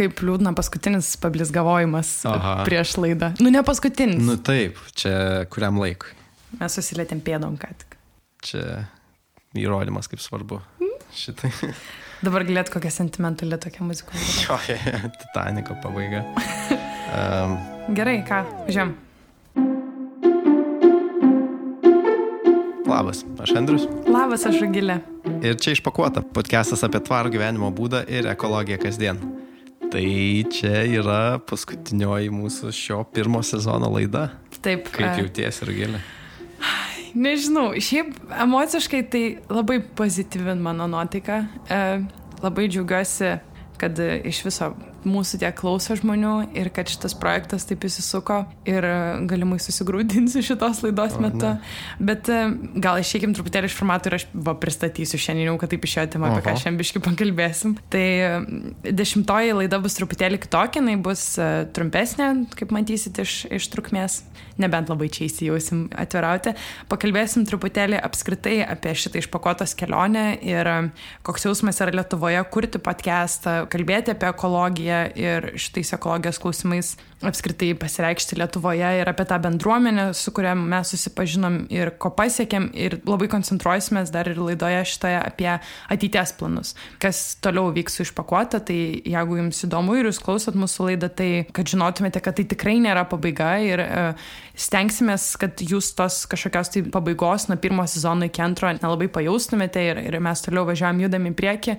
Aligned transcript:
kaip 0.00 0.22
liūdna 0.24 0.54
paskutinis 0.56 1.12
pablizgavojimas 1.20 2.12
Aha. 2.30 2.54
prieš 2.68 2.96
laidą. 3.00 3.34
Nu, 3.42 3.52
ne 3.52 3.62
paskutinis. 3.66 4.22
Nu 4.24 4.38
taip, 4.40 4.80
čia 4.96 5.44
kuriam 5.52 5.80
laikui. 5.80 6.14
Mes 6.60 6.76
susilėtėm 6.78 7.20
pėdom 7.24 7.58
ką 7.60 7.70
tik. 7.82 7.98
Čia 8.46 8.62
įrodymas, 9.58 10.08
kaip 10.10 10.22
svarbu. 10.24 10.62
Šitai. 11.16 11.52
Dabar 12.24 12.44
galėt 12.48 12.72
kokią 12.72 12.92
sentimentalę 12.92 13.58
tokią 13.60 13.84
muziką. 13.88 14.16
Jo, 14.44 14.58
Titaniko 15.20 15.78
pabaiga. 15.84 16.24
Um, 17.10 17.56
Gerai, 17.90 18.20
ką, 18.22 18.36
žem. 18.70 18.92
labas, 23.00 23.24
aš 23.42 23.50
Andrius. 23.58 23.86
Labas, 24.06 24.44
aš 24.46 24.60
Agilė. 24.66 25.00
Ir 25.42 25.58
čia 25.58 25.74
išpakuota 25.74 26.22
podcastas 26.36 26.82
apie 26.86 27.00
tvarų 27.02 27.32
gyvenimo 27.34 27.70
būdą 27.74 28.04
ir 28.06 28.28
ekologiją 28.30 28.78
kasdien. 28.82 29.18
Tai 29.90 30.06
čia 30.54 30.84
yra 30.86 31.40
paskutinioji 31.50 32.30
mūsų 32.30 32.70
šio 32.74 33.00
pirmo 33.10 33.40
sezono 33.42 33.88
laida. 33.90 34.28
Taip. 34.62 34.86
Kaip 34.94 35.08
e, 35.08 35.24
jauties 35.24 35.58
ir 35.64 35.72
gėlė? 35.74 36.02
Nežinau, 37.18 37.72
šiaip 37.82 38.12
emociškai 38.44 39.00
tai 39.10 39.22
labai 39.50 39.80
pozityvi 39.98 40.54
mano 40.62 40.86
nuotaika. 40.92 41.40
E, 41.66 41.80
labai 42.44 42.68
džiaugiuosi, 42.70 43.32
kad 43.82 43.98
iš 44.30 44.44
viso 44.46 44.70
mūsų 45.08 45.40
tiek 45.42 45.54
klauso 45.56 45.94
žmonių 45.98 46.50
ir 46.58 46.70
kad 46.74 46.90
šitas 46.90 47.14
projektas 47.18 47.66
taip 47.68 47.84
įsisuko 47.86 48.42
ir 48.68 48.84
e, 48.86 48.96
galimai 49.30 49.60
susigrūdinsiu 49.62 50.42
šitos 50.44 50.82
laidos 50.84 51.16
O, 51.16 51.22
metu. 51.24 51.52
Bet 52.02 52.28
e, 52.32 52.40
gal 52.82 53.00
išeikim 53.00 53.34
truputėlį 53.36 53.70
iš 53.70 53.76
formato 53.78 54.10
ir 54.10 54.18
aš 54.18 54.26
va, 54.34 54.54
pristatysiu 54.60 55.20
šiandien, 55.20 55.50
jau, 55.50 55.56
kad 55.62 55.72
taip 55.72 55.86
išėjo 55.88 56.06
tema, 56.16 56.32
apie 56.32 56.44
ką 56.46 56.56
šiandien 56.60 56.80
biškai 56.82 57.02
pakalbėsim. 57.06 57.76
Tai 57.92 58.04
e, 58.04 58.30
dešimtoji 59.00 59.56
laida 59.62 59.80
bus 59.82 59.96
truputėlį 59.98 60.42
kitokia, 60.44 60.82
jinai 60.82 60.98
bus 61.00 61.24
trumpesnė, 61.76 62.30
kaip 62.58 62.74
matysit 62.76 63.22
iš, 63.24 63.44
iš 63.60 63.70
trukmės. 63.72 64.22
Nebent 64.60 64.90
labai 64.92 65.08
čia 65.08 65.24
įsijausim 65.24 65.86
atvirauti. 65.96 66.52
Pakalbėsim 66.90 67.46
truputėlį 67.48 67.96
apskritai 68.04 68.58
apie 68.66 68.92
šitą 68.98 69.22
išpakotos 69.22 69.72
kelionę 69.78 70.34
ir 70.44 70.68
koks 71.24 71.46
jausmas 71.48 71.80
yra 71.80 71.94
Lietuvoje 71.96 72.42
kurti 72.52 72.80
podcastą, 72.82 73.62
kalbėti 73.72 74.12
apie 74.12 74.28
ekologiją 74.28 74.89
ir 75.18 75.52
šitais 75.60 75.94
ekologijos 75.96 76.40
klausimais 76.42 76.94
apskritai 77.26 77.74
pasireikšti 77.76 78.38
Lietuvoje 78.40 78.90
ir 79.02 79.08
apie 79.10 79.26
tą 79.28 79.36
bendruomenę, 79.44 80.06
su 80.16 80.32
kuria 80.32 80.54
mes 80.56 80.92
susipažinom 80.94 81.58
ir 81.72 81.92
ko 82.00 82.12
pasiekėm 82.16 82.70
ir 82.72 82.96
labai 83.04 83.28
koncentruosimės 83.32 84.12
dar 84.14 84.30
ir 84.30 84.40
laidoje 84.40 84.80
šitoje 84.88 85.18
apie 85.20 85.50
ateities 85.92 86.32
planus. 86.38 86.72
Kas 87.02 87.36
toliau 87.44 87.74
vyks 87.76 88.00
išpakuota, 88.06 88.62
tai 88.64 88.78
jeigu 89.04 89.40
jums 89.42 89.60
įdomu 89.68 89.98
ir 89.98 90.08
jūs 90.08 90.20
klausot 90.24 90.56
mūsų 90.56 90.88
laidą, 90.90 91.10
tai 91.12 91.30
kad 91.56 91.68
žinotumėte, 91.68 92.22
kad 92.24 92.38
tai 92.40 92.46
tikrai 92.48 92.78
nėra 92.80 93.04
pabaiga 93.10 93.52
ir 93.66 93.84
uh, 93.84 94.30
stengsimės, 94.56 95.34
kad 95.40 95.60
jūs 95.60 95.92
tos 95.98 96.22
kažkokios 96.30 96.72
tai 96.72 96.84
pabaigos 96.88 97.50
nuo 97.50 97.58
pirmo 97.60 97.84
sezono 97.88 98.28
iki 98.28 98.44
antro 98.44 98.72
nelabai 98.72 99.10
pajaustumėte 99.12 99.84
ir, 99.90 100.02
ir 100.08 100.18
mes 100.24 100.46
toliau 100.46 100.64
važiuojam 100.68 101.04
judam 101.04 101.28
į 101.28 101.36
priekį. 101.36 101.76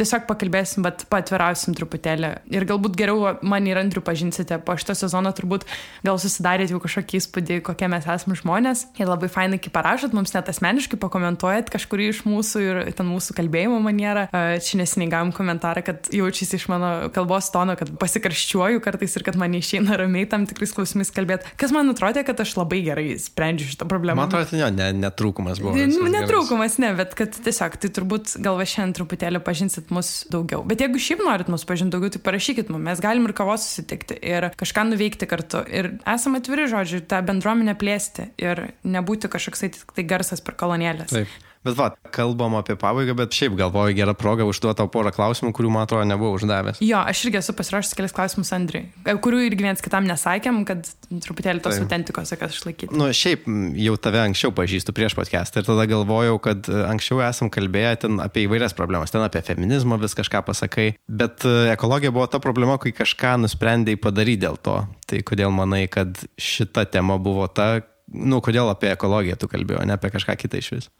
Tiesiog 0.00 0.24
pakalbėsim, 0.24 0.80
bet 0.86 1.04
patvirausim 1.12 1.74
truputėlį. 1.76 2.30
Ir 2.54 2.64
galbūt 2.68 2.94
geriau 2.96 3.34
man 3.44 3.66
ir 3.68 3.76
Andriu 3.76 4.00
pažinsite. 4.04 4.56
Po 4.64 4.72
šito 4.80 4.94
sezono 4.96 5.28
turbūt 5.36 5.66
gal 6.06 6.16
susidarėt 6.22 6.72
jau 6.72 6.80
kažkokį 6.80 7.18
įspūdį, 7.20 7.58
kokie 7.66 7.90
mes 7.92 8.06
esame 8.08 8.38
žmonės. 8.38 8.86
Ir 8.96 9.10
labai 9.10 9.28
fainai, 9.32 9.58
kai 9.60 9.72
parašot, 9.74 10.14
mums 10.16 10.32
net 10.32 10.48
asmeniškai 10.48 10.96
pakomentuojat 11.02 11.68
kažkurį 11.74 12.06
iš 12.14 12.22
mūsų 12.24 12.62
ir 12.64 12.80
ten 12.96 13.10
mūsų 13.10 13.36
kalbėjimo 13.36 13.76
manierą. 13.84 14.24
Čia 14.64 14.80
nesiniai 14.80 15.10
gavom 15.12 15.34
komentarą, 15.36 15.84
kad 15.84 16.08
jaučiasi 16.16 16.56
iš 16.56 16.66
mano 16.72 17.10
kalbos 17.12 17.50
tono, 17.52 17.76
kad 17.76 17.92
pasikarščiuoju 18.00 18.80
kartais 18.84 19.18
ir 19.18 19.26
kad 19.28 19.36
man 19.40 19.52
neišeina 19.52 20.00
ramiai 20.00 20.28
tam 20.30 20.48
tikrais 20.48 20.72
klausimais 20.76 21.12
kalbėti. 21.12 21.52
Kas 21.60 21.76
man 21.76 21.92
atrodė, 21.92 22.24
kad 22.24 22.40
aš 22.40 22.56
labai 22.56 22.80
gerai 22.88 23.06
sprendžiu 23.20 23.68
šitą 23.74 23.88
problemą. 23.90 24.22
Man 24.22 24.32
atrodo, 24.32 24.48
tai 24.54 24.72
ne, 24.72 24.90
netrūkumas 25.04 25.60
buvo. 25.60 25.76
Gerai. 25.76 26.14
Netrūkumas, 26.16 26.80
ne, 26.80 26.94
bet 26.96 27.12
kad 27.18 27.36
tiesiog, 27.36 27.76
tai 27.82 27.92
turbūt 28.00 28.38
gal 28.40 28.56
va 28.56 28.66
šiandien 28.68 28.96
truputėlį 28.96 29.42
pažinsit 29.44 29.89
mus 29.94 30.12
daugiau. 30.32 30.62
Bet 30.68 30.82
jeigu 30.84 31.00
šiaip 31.02 31.24
norit 31.26 31.50
mus 31.52 31.66
pažinti 31.68 31.94
daugiau, 31.96 32.12
tai 32.14 32.22
parašykit 32.24 32.72
mums, 32.72 32.84
mes 32.86 33.02
galim 33.04 33.28
ir 33.28 33.34
kavos 33.36 33.66
susitikti 33.66 34.18
ir 34.22 34.50
kažką 34.60 34.86
nuveikti 34.92 35.28
kartu. 35.30 35.62
Ir 35.68 35.92
esame 36.08 36.40
atviri 36.42 36.68
žodžiu, 36.70 37.02
tą 37.10 37.22
bendruomenę 37.26 37.76
plėsti 37.80 38.30
ir 38.40 38.70
nebūti 38.86 39.30
kažkoks 39.32 39.66
tai 39.96 40.06
garsas 40.08 40.44
per 40.44 40.58
kolonėlės. 40.60 41.14
Taip. 41.14 41.49
Bet 41.60 41.76
va, 41.76 41.90
kalbam 42.08 42.54
apie 42.56 42.72
pabaigą, 42.80 43.12
bet 43.18 43.36
šiaip 43.36 43.52
galvoju 43.58 43.92
gerą 43.98 44.14
progą 44.16 44.46
užduoti 44.48 44.78
tau 44.78 44.88
porą 44.88 45.10
klausimų, 45.12 45.50
kurių 45.52 45.72
man 45.74 45.84
atrodo 45.84 46.06
nebuvau 46.08 46.38
uždavęs. 46.38 46.78
Jo, 46.80 47.02
aš 47.04 47.26
irgi 47.26 47.36
esu 47.42 47.52
pasiruošęs 47.58 47.96
kelias 47.98 48.14
klausimus 48.16 48.52
Andriui, 48.56 48.86
kurių 49.04 49.42
irgi 49.44 49.66
viens 49.66 49.84
kitam 49.84 50.06
nesakėm, 50.08 50.62
kad 50.68 50.88
truputėlį 51.10 51.60
tos 51.60 51.76
autentikos, 51.82 52.32
kad 52.40 52.54
išlaikyti. 52.54 52.96
Nu, 52.96 53.10
šiaip 53.12 53.44
jau 53.76 53.96
tave 54.00 54.22
anksčiau 54.22 54.54
pažįstu 54.56 54.94
prieš 54.96 55.18
podcastą 55.18 55.60
ir 55.60 55.68
tada 55.68 55.84
galvojau, 55.90 56.38
kad 56.40 56.70
e, 56.72 56.78
anksčiau 56.94 57.20
esam 57.26 57.52
kalbėję 57.52 57.92
ten 58.06 58.24
apie 58.24 58.46
įvairias 58.46 58.72
problemas, 58.78 59.12
ten 59.12 59.20
apie 59.26 59.44
feminizmą 59.44 60.00
vis 60.00 60.16
kažką 60.16 60.40
pasakai, 60.48 60.94
bet 61.12 61.44
e, 61.44 61.74
ekologija 61.74 62.14
buvo 62.16 62.24
ta 62.32 62.40
problema, 62.40 62.78
kai 62.80 62.94
kažką 62.96 63.34
nusprendėjai 63.44 64.00
padaryti 64.00 64.46
dėl 64.46 64.56
to. 64.64 64.78
Tai 65.12 65.20
kodėl 65.28 65.52
manai, 65.52 65.84
kad 65.92 66.24
šita 66.40 66.86
tema 66.88 67.20
buvo 67.20 67.44
ta, 67.52 67.82
nu, 68.08 68.40
kodėl 68.40 68.72
apie 68.72 68.94
ekologiją 68.94 69.36
tu 69.36 69.52
kalbėjai, 69.52 69.84
ne 69.92 70.00
apie 70.00 70.14
kažką 70.16 70.40
kitą 70.40 70.64
iš 70.64 70.72
vis? 70.78 70.90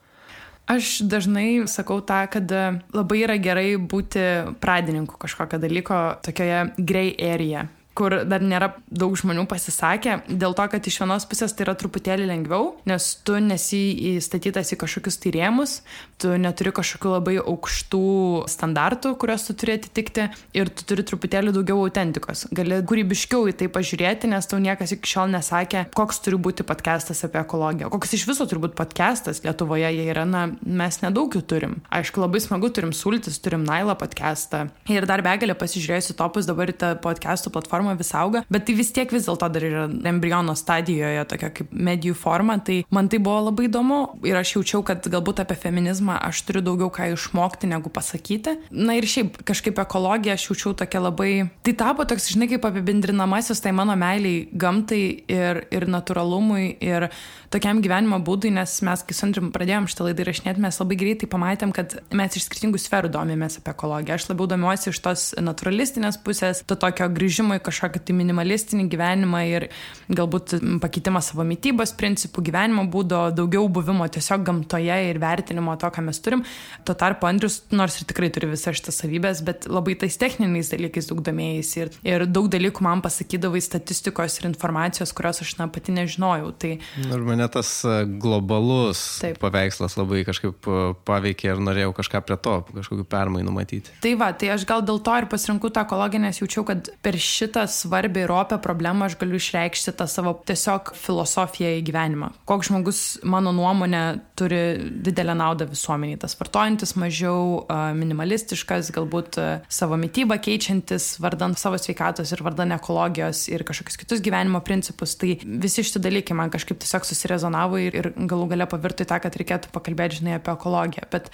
Aš 0.70 1.00
dažnai 1.10 1.66
sakau 1.66 1.98
tą, 2.06 2.20
kad 2.30 2.52
e, 2.54 2.62
labai 2.94 3.24
yra 3.24 3.36
gerai 3.42 3.74
būti 3.74 4.22
pradininku 4.62 5.18
kažkokio 5.18 5.58
dalyko 5.58 5.98
tokioje 6.22 6.60
grey 6.78 7.14
area 7.18 7.66
kur 8.00 8.16
dar 8.24 8.40
nėra 8.40 8.72
daug 8.88 9.12
žmonių 9.18 9.44
pasisakę, 9.50 10.22
dėl 10.28 10.54
to, 10.56 10.66
kad 10.72 10.86
iš 10.88 11.00
vienos 11.02 11.26
pusės 11.28 11.52
tai 11.52 11.66
yra 11.66 11.76
truputėlį 11.78 12.28
lengviau, 12.30 12.72
nes 12.88 13.10
tu 13.26 13.36
nesi 13.44 13.80
įstatytas 14.14 14.72
į 14.72 14.80
kažkokius 14.80 15.20
tai 15.20 15.34
rėmus, 15.36 15.80
tu 16.20 16.32
neturi 16.40 16.72
kažkokių 16.76 17.12
labai 17.12 17.36
aukštų 17.42 18.02
standartų, 18.50 19.12
kuriuos 19.20 19.44
tu 19.48 19.56
turi 19.60 19.76
atitikti 19.76 20.28
ir 20.56 20.72
tu 20.72 20.86
turi 20.88 21.04
truputėlį 21.06 21.52
daugiau 21.56 21.82
autentikos. 21.84 22.46
Gali 22.56 22.80
kūrybiškiau 22.88 23.50
į 23.52 23.56
tai 23.60 23.68
pažiūrėti, 23.72 24.30
nes 24.32 24.48
tau 24.48 24.60
niekas 24.62 24.96
iki 24.96 25.12
šiol 25.12 25.32
nesakė, 25.34 25.86
koks 25.96 26.22
turi 26.24 26.40
būti 26.40 26.64
podcastas 26.68 27.20
apie 27.28 27.42
ekologiją. 27.42 27.92
Koks 27.92 28.16
iš 28.16 28.26
viso 28.30 28.48
turi 28.48 28.64
būti 28.64 28.78
podcastas 28.80 29.42
Lietuvoje, 29.44 29.88
jie 29.96 30.08
yra, 30.12 30.24
na, 30.28 30.46
mes 30.64 31.00
nedaug 31.04 31.36
jų 31.36 31.44
turim. 31.52 31.78
Aišku, 31.92 32.22
labai 32.24 32.40
smagu, 32.44 32.72
turim 32.72 32.94
Sultis, 32.96 33.40
turim 33.42 33.64
Nailą 33.68 33.96
podcastą 34.00 34.66
ir 34.90 35.08
dar 35.08 35.24
begalę 35.26 35.56
pasižiūrėjusi 35.58 36.16
topus 36.18 36.48
dabar 36.48 36.72
į 36.72 36.76
tą 36.80 36.92
podcastų 37.02 37.52
platformą 37.54 37.89
vis 37.98 38.12
auga, 38.16 38.44
bet 38.50 38.66
tai 38.68 38.76
vis 38.78 38.92
tiek 38.94 39.10
vis 39.12 39.26
dėlto 39.28 39.48
dar 39.52 39.66
yra 39.66 39.84
embriono 40.10 40.54
stadijoje, 40.58 41.24
tokia 41.30 41.50
kaip 41.54 41.72
medijų 41.72 42.16
forma, 42.18 42.58
tai 42.64 42.80
man 42.94 43.10
tai 43.10 43.20
buvo 43.22 43.46
labai 43.48 43.68
įdomu 43.68 44.00
ir 44.26 44.38
aš 44.40 44.56
jaučiau, 44.56 44.84
kad 44.86 45.06
galbūt 45.10 45.42
apie 45.44 45.58
feminizmą 45.58 46.18
aš 46.28 46.42
turiu 46.48 46.64
daugiau 46.64 46.90
ką 46.94 47.10
išmokti 47.14 47.70
negu 47.70 47.92
pasakyti. 47.92 48.56
Na 48.70 48.96
ir 48.98 49.08
šiaip 49.08 49.42
kažkaip 49.48 49.80
ekologiją 49.82 50.36
aš 50.36 50.48
jaučiau 50.50 50.74
tokia 50.78 51.02
labai, 51.02 51.32
tai 51.66 51.74
tapo 51.78 52.06
toks, 52.08 52.30
žinai, 52.34 52.50
kaip 52.52 52.66
apibendrinamasis 52.68 53.62
tai 53.64 53.74
mano 53.76 53.96
meiliai 53.98 54.46
gamtai 54.52 55.02
ir, 55.30 55.64
ir 55.70 55.88
natūralumui 55.90 56.76
ir 56.84 57.10
tokiam 57.50 57.80
gyvenimo 57.82 58.20
būdui, 58.24 58.52
nes 58.54 58.76
mes, 58.86 59.02
kai 59.06 59.16
su 59.16 59.26
Andriu 59.26 59.50
pradėjom 59.54 59.88
šitą 59.90 60.06
laidą 60.06 60.24
įrašinėti, 60.24 60.62
mes 60.62 60.78
labai 60.80 60.98
greitai 61.00 61.28
pamatėm, 61.30 61.74
kad 61.74 61.96
mes 62.16 62.36
iš 62.38 62.46
skirtingų 62.46 62.78
sferų 62.80 63.10
domimės 63.14 63.58
apie 63.60 63.72
ekologiją. 63.74 64.18
Aš 64.18 64.28
labiau 64.30 64.48
domiuosi 64.50 64.90
iš 64.92 65.00
tos 65.02 65.26
naturalistinės 65.40 66.20
pusės, 66.24 66.62
to 66.66 66.78
tokio 66.78 67.08
grįžimo 67.10 67.58
į 67.58 67.64
kažkokį 67.66 67.79
tai 67.88 68.16
minimalistinį 68.18 68.88
gyvenimą 68.92 69.40
ir 69.48 69.68
galbūt 70.12 70.58
pakeitimą 70.82 71.22
savo 71.24 71.46
mytybos 71.48 71.94
principų, 71.96 72.44
gyvenimo 72.50 72.84
būdo, 72.90 73.22
daugiau 73.34 73.68
buvimo 73.72 74.06
tiesiog 74.10 74.44
gamtoje 74.44 74.98
ir 75.08 75.20
vertinimo 75.22 75.76
to, 75.80 75.90
ką 75.94 76.04
mes 76.04 76.20
turim. 76.20 76.44
Tuo 76.84 76.94
tarpu 76.98 77.28
Andrius, 77.30 77.62
nors 77.72 78.00
ir 78.00 78.08
tikrai 78.10 78.30
turi 78.34 78.50
visas 78.50 78.76
šitas 78.76 79.00
savybės, 79.02 79.44
bet 79.46 79.68
labai 79.70 79.96
tais 80.00 80.18
techniniais 80.20 80.72
dalykais 80.72 81.08
daug 81.10 81.22
domėjais 81.24 81.72
ir, 81.80 81.92
ir 82.06 82.26
daug 82.26 82.50
dalykų 82.52 82.84
man 82.84 83.04
pasakydavai 83.04 83.62
statistikos 83.64 84.40
ir 84.40 84.50
informacijos, 84.50 85.14
kurios 85.16 85.42
aš 85.44 85.56
na 85.60 85.70
pati 85.72 85.94
nežinojau. 85.96 86.52
Tai 86.60 86.74
Ir 87.00 87.24
mane 87.24 87.46
tas 87.52 87.68
e, 87.84 88.04
globalus 88.20 89.00
Taip. 89.22 89.38
paveikslas 89.42 89.96
labai 89.98 90.22
kažkaip 90.26 90.66
e, 90.66 90.80
paveikė 91.06 91.52
ir 91.52 91.62
norėjau 91.62 91.94
kažką 91.96 92.22
prie 92.26 92.36
to, 92.42 92.56
kažkokių 92.74 93.06
permainų 93.10 93.54
matyti. 93.54 93.94
Tai 94.02 94.14
va, 94.20 94.30
tai 94.36 94.52
aš 94.54 94.66
gal 94.68 94.84
dėl 94.86 95.00
to 95.04 95.16
ir 95.20 95.28
pasirinkau 95.30 95.72
tą 95.72 95.84
ekologiją, 95.86 96.22
nes 96.24 96.40
jaučiau, 96.42 96.64
kad 96.68 96.90
per 97.04 97.18
šitą 97.20 97.59
svarbę 97.66 98.24
ir 98.24 98.32
opę 98.32 98.58
problemą 98.62 99.08
aš 99.08 99.16
galiu 99.20 99.38
išreikšti 99.40 99.94
tą 99.98 100.06
savo 100.10 100.32
tiesiog 100.46 100.92
filosofiją 100.96 101.72
į 101.78 101.84
gyvenimą. 101.88 102.30
Koks 102.48 102.70
žmogus, 102.70 103.00
mano 103.24 103.52
nuomonė, 103.56 104.02
turi 104.38 104.60
didelę 105.04 105.34
naudą 105.38 105.66
visuomeniai. 105.70 106.18
Tas 106.20 106.36
vartojantis 106.40 106.96
mažiau 107.00 107.64
minimalistiškas, 107.98 108.92
galbūt 108.96 109.40
savo 109.68 109.98
mytybą 110.00 110.40
keičiantis, 110.42 111.12
vardant 111.22 111.58
savo 111.60 111.80
sveikatos 111.80 112.32
ir 112.34 112.44
vardant 112.46 112.76
ekologijos 112.76 113.46
ir 113.52 113.64
kažkokius 113.68 114.00
kitus 114.00 114.24
gyvenimo 114.24 114.62
principus. 114.66 115.16
Tai 115.20 115.34
visi 115.42 115.84
šitie 115.86 116.02
dalykai 116.02 116.36
man 116.38 116.52
kažkaip 116.52 116.80
tiesiog 116.82 117.08
susirezonavo 117.08 117.80
ir, 117.80 117.96
ir 117.96 118.12
galų 118.16 118.52
gale 118.54 118.68
pavirto 118.70 119.04
į 119.04 119.10
tą, 119.10 119.20
kad 119.24 119.36
reikėtų 119.40 119.74
pakalbėti, 119.74 120.20
žinai, 120.22 120.38
apie 120.40 120.54
ekologiją. 120.54 121.08
Bet 121.12 121.32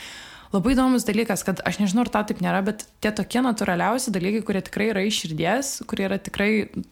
labai 0.54 0.74
įdomus 0.76 1.06
dalykas, 1.08 1.42
kad 1.46 1.62
aš 1.66 1.80
nežinau, 1.82 2.04
ar 2.06 2.12
tau 2.12 2.26
taip 2.28 2.42
nėra, 2.44 2.62
bet 2.66 2.86
tie 3.04 3.12
tokie 3.14 3.42
natūraliausi 3.44 4.14
dalykai, 4.14 4.44
kurie 4.46 4.62
tikrai 4.66 4.90
yra 4.92 5.04
iš 5.06 5.22
širdies, 5.24 5.72
kurie 5.90 6.06
yra 6.08 6.18
tikrai 6.22 6.50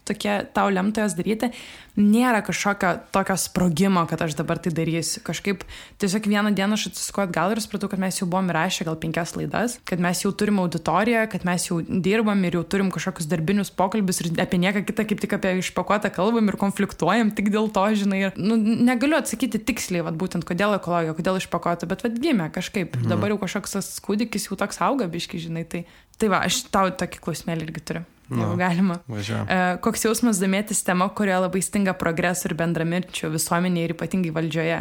tokie 0.09 0.41
tau 0.56 0.73
lemta 0.73 1.05
jas 1.05 1.17
daryti, 1.19 1.53
nėra 1.96 2.43
kažkokio 2.43 2.91
tokio 3.14 3.37
sprogimo, 3.38 4.02
kad 4.11 4.23
aš 4.25 4.35
dabar 4.38 4.58
tai 4.58 4.73
darysiu. 4.75 5.23
Kažkaip 5.25 5.62
tiesiog 6.02 6.26
vieną 6.26 6.50
dieną 6.56 6.75
aš 6.79 6.88
atsisuku 6.91 7.23
atgal 7.23 7.55
ir 7.55 7.61
supratau, 7.62 7.88
kad 7.93 8.02
mes 8.02 8.19
jau 8.19 8.26
buvom 8.26 8.50
įrašę 8.50 8.87
gal 8.88 8.99
penkias 9.00 9.35
laidas, 9.38 9.79
kad 9.87 10.02
mes 10.02 10.25
jau 10.25 10.32
turim 10.35 10.58
auditoriją, 10.62 11.26
kad 11.31 11.46
mes 11.46 11.69
jau 11.69 11.79
dirbam 11.87 12.43
ir 12.44 12.58
jau 12.58 12.64
turim 12.67 12.91
kažkokius 12.94 13.29
darbinius 13.31 13.70
pokalbius 13.70 14.23
ir 14.25 14.32
apie 14.43 14.58
nieką 14.62 14.82
kitą 14.88 15.06
kaip 15.11 15.23
tik 15.23 15.37
apie 15.38 15.55
išpakuotą 15.61 16.11
kalbam 16.14 16.50
ir 16.50 16.58
konfliktuojam 16.61 17.31
tik 17.37 17.52
dėl 17.55 17.70
to, 17.75 17.87
žinai. 18.02 18.25
Ir, 18.26 18.41
nu, 18.41 18.58
negaliu 18.58 19.20
atsakyti 19.20 19.62
tiksliai, 19.62 20.02
vat, 20.06 20.19
būtent 20.19 20.46
kodėl 20.49 20.75
ekologija, 20.81 21.14
kodėl 21.14 21.38
išpakuota, 21.38 21.91
bet 21.91 22.02
vad 22.06 22.19
gimė 22.19 22.50
kažkaip. 22.55 22.99
Mhm. 22.99 23.12
Dabar 23.14 23.35
jau 23.35 23.38
kažkoks 23.44 23.79
tas 23.79 23.93
kūdikis 24.02 24.50
jau 24.50 24.58
toks 24.58 24.82
auga, 24.82 25.06
biški, 25.11 25.43
žinai. 25.46 25.67
Tai, 25.70 25.85
tai 26.19 26.32
va, 26.32 26.43
aš 26.46 26.64
tau 26.75 26.91
tokį 26.91 27.23
klausimėlį 27.23 27.70
irgi 27.70 27.87
turiu. 27.87 28.05
Nu, 28.29 28.41
Jeigu 28.41 28.59
galima. 28.61 28.99
Važiuoju. 29.11 29.47
E, 29.49 29.56
koks 29.85 30.06
jausmas 30.06 30.38
domėtis 30.41 30.81
tema, 30.87 31.09
kurioje 31.12 31.43
labai 31.44 31.61
stinga 31.65 31.93
progreso 32.00 32.49
ir 32.49 32.55
bendramirčio 32.59 33.29
visuomenėje 33.35 33.91
ir 33.91 33.97
ypatingai 33.97 34.32
valdžioje? 34.37 34.79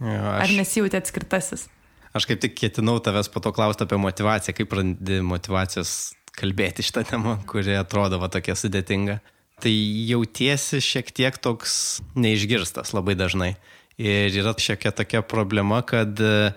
Jo, 0.00 0.22
Ar 0.32 0.46
aš, 0.46 0.56
nesijūtė 0.58 0.98
atskirtasis? 1.02 1.68
aš 2.16 2.26
kaip 2.26 2.40
tik 2.42 2.56
ketinau 2.58 2.96
tavęs 2.98 3.28
po 3.30 3.38
to 3.44 3.52
klausti 3.54 3.84
apie 3.86 3.98
motivaciją, 4.00 4.54
kaip 4.58 4.72
randi 4.74 5.20
motivacijos 5.22 5.92
kalbėti 6.34 6.82
šitą 6.82 7.04
temą, 7.06 7.36
kuri 7.50 7.76
atrodo 7.78 8.18
va 8.22 8.30
tokia 8.32 8.56
sudėtinga. 8.58 9.20
Tai 9.60 9.72
jautiesi 10.08 10.80
šiek 10.82 11.12
tiek 11.14 11.36
toks 11.38 12.00
neišgirstas 12.16 12.94
labai 12.96 13.14
dažnai. 13.18 13.52
Ir 14.00 14.32
yra 14.40 14.54
šiokia 14.56 14.94
tokia 14.96 15.20
problema, 15.20 15.82
kad 15.84 16.16
e, 16.24 16.52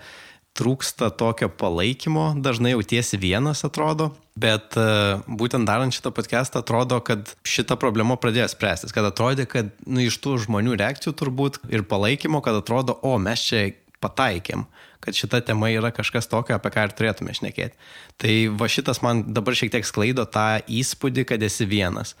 trūksta 0.54 1.10
tokio 1.10 1.48
palaikymo, 1.50 2.32
dažnai 2.38 2.74
jautiesi 2.74 3.18
vienas 3.18 3.64
atrodo, 3.66 4.12
bet 4.38 4.76
e, 4.78 4.86
būtent 5.26 5.66
darant 5.66 5.94
šitą 5.94 6.12
podcastą 6.14 6.62
atrodo, 6.62 7.00
kad 7.04 7.32
šita 7.46 7.76
problema 7.80 8.16
pradėjo 8.20 8.46
spręstis, 8.52 8.94
kad 8.94 9.06
atrodė, 9.08 9.48
kad 9.50 9.72
nu, 9.86 10.04
iš 10.06 10.20
tų 10.22 10.38
žmonių 10.46 10.78
reakcijų 10.78 11.14
turbūt 11.18 11.58
ir 11.74 11.86
palaikymo, 11.90 12.42
kad 12.44 12.60
atrodo, 12.62 12.94
o 13.02 13.16
mes 13.18 13.42
čia 13.48 13.64
pataikėm, 14.04 14.66
kad 15.04 15.18
šita 15.18 15.42
tema 15.48 15.70
yra 15.72 15.92
kažkas 15.94 16.30
tokio, 16.30 16.56
apie 16.56 16.72
ką 16.74 16.88
ir 16.88 16.96
turėtume 16.96 17.36
šnekėti. 17.36 17.76
Tai 18.20 18.34
va 18.60 18.70
šitas 18.70 19.02
man 19.04 19.26
dabar 19.36 19.56
šiek 19.58 19.74
tiek 19.74 19.86
sklaido 19.88 20.24
tą 20.24 20.64
įspūdį, 20.64 21.28
kad 21.32 21.44
esi 21.44 21.68
vienas. 21.68 22.14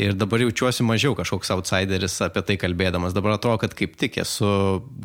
Ir 0.00 0.14
dabar 0.16 0.40
jaučiuosi 0.40 0.84
mažiau 0.86 1.12
kažkoks 1.18 1.50
outsideris 1.52 2.14
apie 2.24 2.40
tai 2.46 2.56
kalbėdamas. 2.60 3.12
Dabar 3.12 3.34
atrodo, 3.34 3.58
kad 3.60 3.74
kaip 3.76 3.98
tik 4.00 4.16
esu 4.22 4.48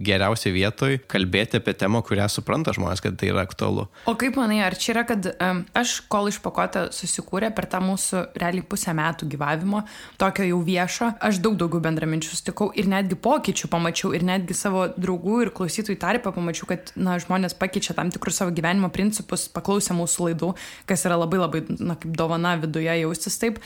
geriausiai 0.07 0.53
vietoj 0.55 0.99
kalbėti 1.11 1.59
apie 1.59 1.73
temą, 1.75 1.99
kurią 2.05 2.27
supranta 2.31 2.71
žmonės, 2.75 3.01
kad 3.03 3.17
tai 3.19 3.31
yra 3.33 3.43
aktualu. 3.43 3.87
O 4.07 4.13
kaip 4.19 4.37
manai, 4.39 4.61
ar 4.63 4.77
čia 4.79 4.93
yra, 4.93 5.03
kad 5.09 5.27
um, 5.33 5.63
aš 5.75 5.97
kol 6.11 6.29
išpakuotą 6.31 6.85
susikūrė 6.95 7.49
per 7.57 7.67
tą 7.71 7.81
mūsų 7.83 8.21
realiai 8.39 8.63
pusę 8.63 8.93
metų 8.95 9.27
gyvavimo, 9.33 9.83
tokio 10.21 10.47
jau 10.47 10.61
viešo, 10.63 11.11
aš 11.19 11.41
daug 11.43 11.59
daugiau 11.59 11.83
bendraminčių 11.83 12.31
sutikau 12.37 12.69
ir 12.77 12.87
netgi 12.91 13.19
pokyčių 13.19 13.71
pamačiau 13.73 14.13
ir 14.15 14.23
netgi 14.27 14.55
savo 14.55 14.87
draugų 14.95 15.41
ir 15.43 15.53
klausytojų 15.59 15.99
tarpę 15.99 16.31
pamačiau, 16.35 16.69
kad 16.71 16.95
na, 16.95 17.17
žmonės 17.25 17.57
pakeičia 17.59 17.97
tam 17.97 18.13
tikrus 18.13 18.41
savo 18.41 18.53
gyvenimo 18.55 18.91
principus, 18.93 19.47
paklausę 19.51 19.97
mūsų 19.97 20.29
laidų, 20.29 20.53
kas 20.89 21.05
yra 21.09 21.19
labai 21.21 21.41
labai, 21.43 21.65
na, 21.79 21.99
kaip 21.99 22.15
dovana 22.17 22.55
viduje 22.61 23.01
jaustis 23.03 23.39
taip. 23.41 23.61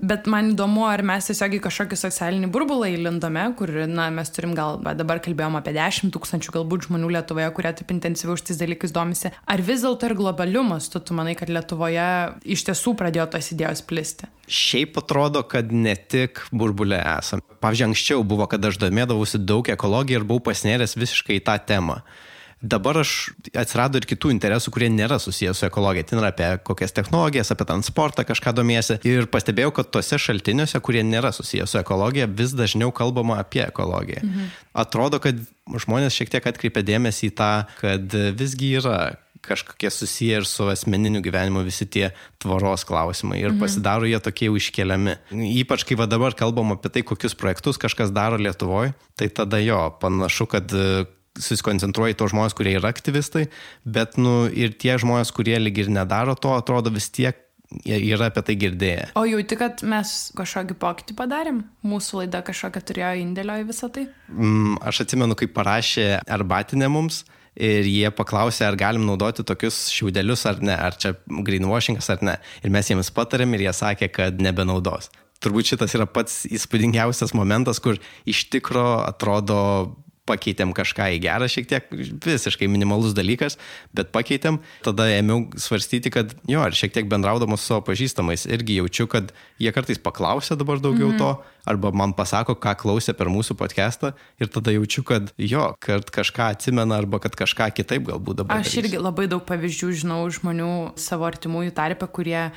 Bet 0.00 0.24
man 0.32 0.54
įdomu, 0.54 0.86
ar 0.88 1.02
mes 1.04 1.26
tiesiog 1.28 1.58
į 1.58 1.60
kažkokį 1.66 1.96
socialinį 2.00 2.48
burbulą 2.52 2.88
įlindome, 2.88 3.42
kur, 3.58 3.68
na, 3.90 4.06
mes 4.14 4.32
turim 4.32 4.54
gal, 4.56 4.78
dabar 4.96 5.20
kalbėjom 5.20 5.58
apie 5.58 5.74
10 5.76 6.08
tūkstančių 6.14 6.54
galbūt 6.54 6.86
žmonių 6.88 7.10
Lietuvoje, 7.18 7.50
kurie 7.56 7.72
taip 7.76 7.92
intensyviau 7.92 8.38
už 8.38 8.46
tais 8.48 8.60
dalykais 8.60 8.94
domisi. 8.96 9.28
Ar 9.44 9.60
vis 9.60 9.84
dėlto 9.84 10.08
ir 10.08 10.16
globaliu 10.16 10.64
mastu 10.64 11.02
tu 11.04 11.16
manai, 11.16 11.36
kad 11.36 11.52
Lietuvoje 11.52 12.06
iš 12.48 12.64
tiesų 12.70 12.96
pradėjo 12.96 13.28
tos 13.34 13.52
idėjos 13.52 13.84
plisti? 13.84 14.30
Šiaip 14.48 14.96
atrodo, 15.02 15.44
kad 15.44 15.68
ne 15.68 15.92
tik 16.00 16.46
burbulė 16.48 17.02
esam. 17.18 17.44
Pavyzdžiui, 17.60 17.90
anksčiau 17.90 18.24
buvo, 18.24 18.48
kad 18.48 18.64
aš 18.64 18.80
domėdavausi 18.80 19.42
daug 19.44 19.68
ekologiją 19.68 20.22
ir 20.22 20.28
buvau 20.32 20.48
pasnėręs 20.48 20.96
visiškai 20.96 21.42
į 21.42 21.44
tą 21.44 21.60
temą. 21.68 22.00
Dabar 22.60 22.98
aš 23.00 23.30
atsirado 23.56 23.96
ir 23.96 24.04
kitų 24.04 24.34
interesų, 24.34 24.72
kurie 24.74 24.90
nėra 24.92 25.16
susijęs 25.22 25.62
su 25.62 25.64
ekologija. 25.64 26.04
Ten 26.10 26.20
yra 26.20 26.28
apie 26.28 26.48
kokias 26.64 26.92
technologijas, 26.92 27.48
apie 27.54 27.64
transportą 27.64 28.26
kažką 28.28 28.52
domiesi. 28.58 28.98
Ir 29.08 29.30
pastebėjau, 29.32 29.72
kad 29.78 29.88
tose 29.96 30.18
šaltiniuose, 30.20 30.82
kurie 30.84 31.00
nėra 31.06 31.32
susijęs 31.32 31.72
su 31.72 31.80
ekologija, 31.80 32.28
vis 32.28 32.52
dažniau 32.56 32.92
kalbama 32.92 33.38
apie 33.40 33.64
ekologiją. 33.64 34.20
Mhm. 34.26 34.52
Atrodo, 34.84 35.22
kad 35.24 35.40
žmonės 35.72 36.18
šiek 36.18 36.34
tiek 36.34 36.52
atkreipia 36.52 36.84
dėmesį 36.84 37.30
į 37.30 37.34
tą, 37.40 37.50
kad 37.80 38.20
visgi 38.36 38.74
yra 38.82 39.00
kažkokie 39.40 39.88
susiję 39.90 40.42
ir 40.42 40.44
su 40.44 40.66
asmeniniu 40.68 41.22
gyvenimu 41.24 41.62
visi 41.64 41.86
tie 41.88 42.10
tvaros 42.42 42.84
klausimai 42.84 43.38
ir 43.40 43.54
mhm. 43.54 43.60
pasidaro 43.62 44.04
jie 44.04 44.20
tokie 44.20 44.50
jau 44.50 44.58
iškeliami. 44.60 45.16
Ypač 45.62 45.86
kai 45.88 45.96
va 45.96 46.04
dabar 46.10 46.36
kalbam 46.36 46.74
apie 46.76 46.92
tai, 46.92 47.04
kokius 47.08 47.32
projektus 47.40 47.80
kažkas 47.80 48.12
daro 48.12 48.36
Lietuvoje, 48.36 48.92
tai 49.16 49.30
tada 49.32 49.62
jo, 49.64 49.80
panašu, 50.02 50.44
kad 50.52 50.76
susikoncentruoja 51.40 52.14
į 52.14 52.18
tos 52.20 52.34
žmonės, 52.34 52.56
kurie 52.56 52.76
yra 52.78 52.92
aktyvistai, 52.94 53.48
bet 53.84 54.18
nu, 54.20 54.44
ir 54.48 54.76
tie 54.78 54.96
žmonės, 55.00 55.32
kurie 55.36 55.58
lyg 55.60 55.82
ir 55.82 55.92
nedaro 55.92 56.36
to, 56.38 56.54
atrodo 56.56 56.92
vis 56.94 57.10
tiek 57.12 57.46
yra 57.86 58.30
apie 58.30 58.42
tai 58.42 58.56
girdėję. 58.58 59.10
O 59.18 59.24
jauti, 59.28 59.56
kad 59.58 59.82
mes 59.86 60.30
kažkokį 60.38 60.76
pokytį 60.82 61.16
padarėm? 61.18 61.60
Mūsų 61.86 62.24
laida 62.24 62.42
kažkokią 62.46 62.82
turėjo 62.86 63.12
indėlio 63.22 63.60
į 63.62 63.68
visą 63.68 63.90
tai? 63.94 64.08
Mm, 64.32 64.80
aš 64.82 65.04
atsimenu, 65.04 65.36
kaip 65.38 65.54
parašė 65.54 66.08
arbatinė 66.26 66.90
mums 66.90 67.22
ir 67.54 67.86
jie 67.86 68.10
paklausė, 68.14 68.66
ar 68.66 68.78
galim 68.78 69.06
naudoti 69.06 69.44
tokius 69.46 69.88
šiaudelius 69.94 70.46
ar 70.50 70.60
ne, 70.64 70.74
ar 70.74 70.98
čia 70.98 71.14
greenwashingas 71.26 72.10
ar 72.14 72.22
ne. 72.26 72.36
Ir 72.64 72.74
mes 72.74 72.90
jiems 72.90 73.12
patarėm 73.14 73.54
ir 73.54 73.68
jie 73.68 73.74
sakė, 73.76 74.10
kad 74.14 74.42
nebenaudos. 74.42 75.10
Turbūt 75.40 75.72
šitas 75.72 75.94
yra 75.96 76.04
pats 76.10 76.42
įspūdingiausias 76.50 77.32
momentas, 77.36 77.80
kur 77.80 77.96
iš 78.28 78.44
tikro 78.52 79.00
atrodo 79.06 79.60
pakeitėm 80.30 80.74
kažką 80.76 81.10
į 81.16 81.20
gerą 81.26 81.48
šiek 81.50 81.68
tiek, 81.70 81.92
visiškai 82.24 82.68
minimalus 82.70 83.14
dalykas, 83.16 83.58
bet 83.96 84.12
pakeitėm, 84.14 84.60
tada 84.86 85.08
ėmiau 85.12 85.48
svarstyti, 85.60 86.12
kad 86.14 86.34
jo, 86.48 86.62
ir 86.64 86.76
šiek 86.76 86.94
tiek 86.96 87.10
bendraudamas 87.10 87.64
su 87.64 87.72
savo 87.72 87.84
pažįstamais, 87.90 88.46
irgi 88.50 88.80
jaučiu, 88.80 89.08
kad 89.10 89.34
jie 89.60 89.72
kartais 89.74 90.00
paklausia 90.02 90.56
dabar 90.58 90.80
daugiau 90.82 91.10
mm 91.10 91.18
-hmm. 91.18 91.18
to, 91.18 91.60
arba 91.66 91.92
man 91.92 92.14
pasako, 92.16 92.54
ką 92.54 92.74
klausė 92.80 93.14
per 93.16 93.28
mūsų 93.32 93.56
podcastą, 93.58 94.12
ir 94.40 94.48
tada 94.48 94.72
jaučiu, 94.74 95.04
kad 95.06 95.32
jo, 95.36 95.74
kad 95.80 96.10
kažką 96.10 96.50
atsimena, 96.54 96.98
arba 96.98 97.18
kad 97.18 97.36
kažką 97.36 97.70
kitaip 97.74 98.08
galbūt 98.08 98.42
dabar. 98.42 98.60
Aš 98.60 98.74
darys. 98.74 98.84
irgi 98.84 98.98
labai 98.98 99.26
daug 99.26 99.44
pavyzdžių 99.44 99.92
žinau 100.02 100.24
žmonių 100.30 100.96
savo 100.96 101.24
artimųjų 101.28 101.74
tarpe, 101.76 102.06
kurie, 102.06 102.50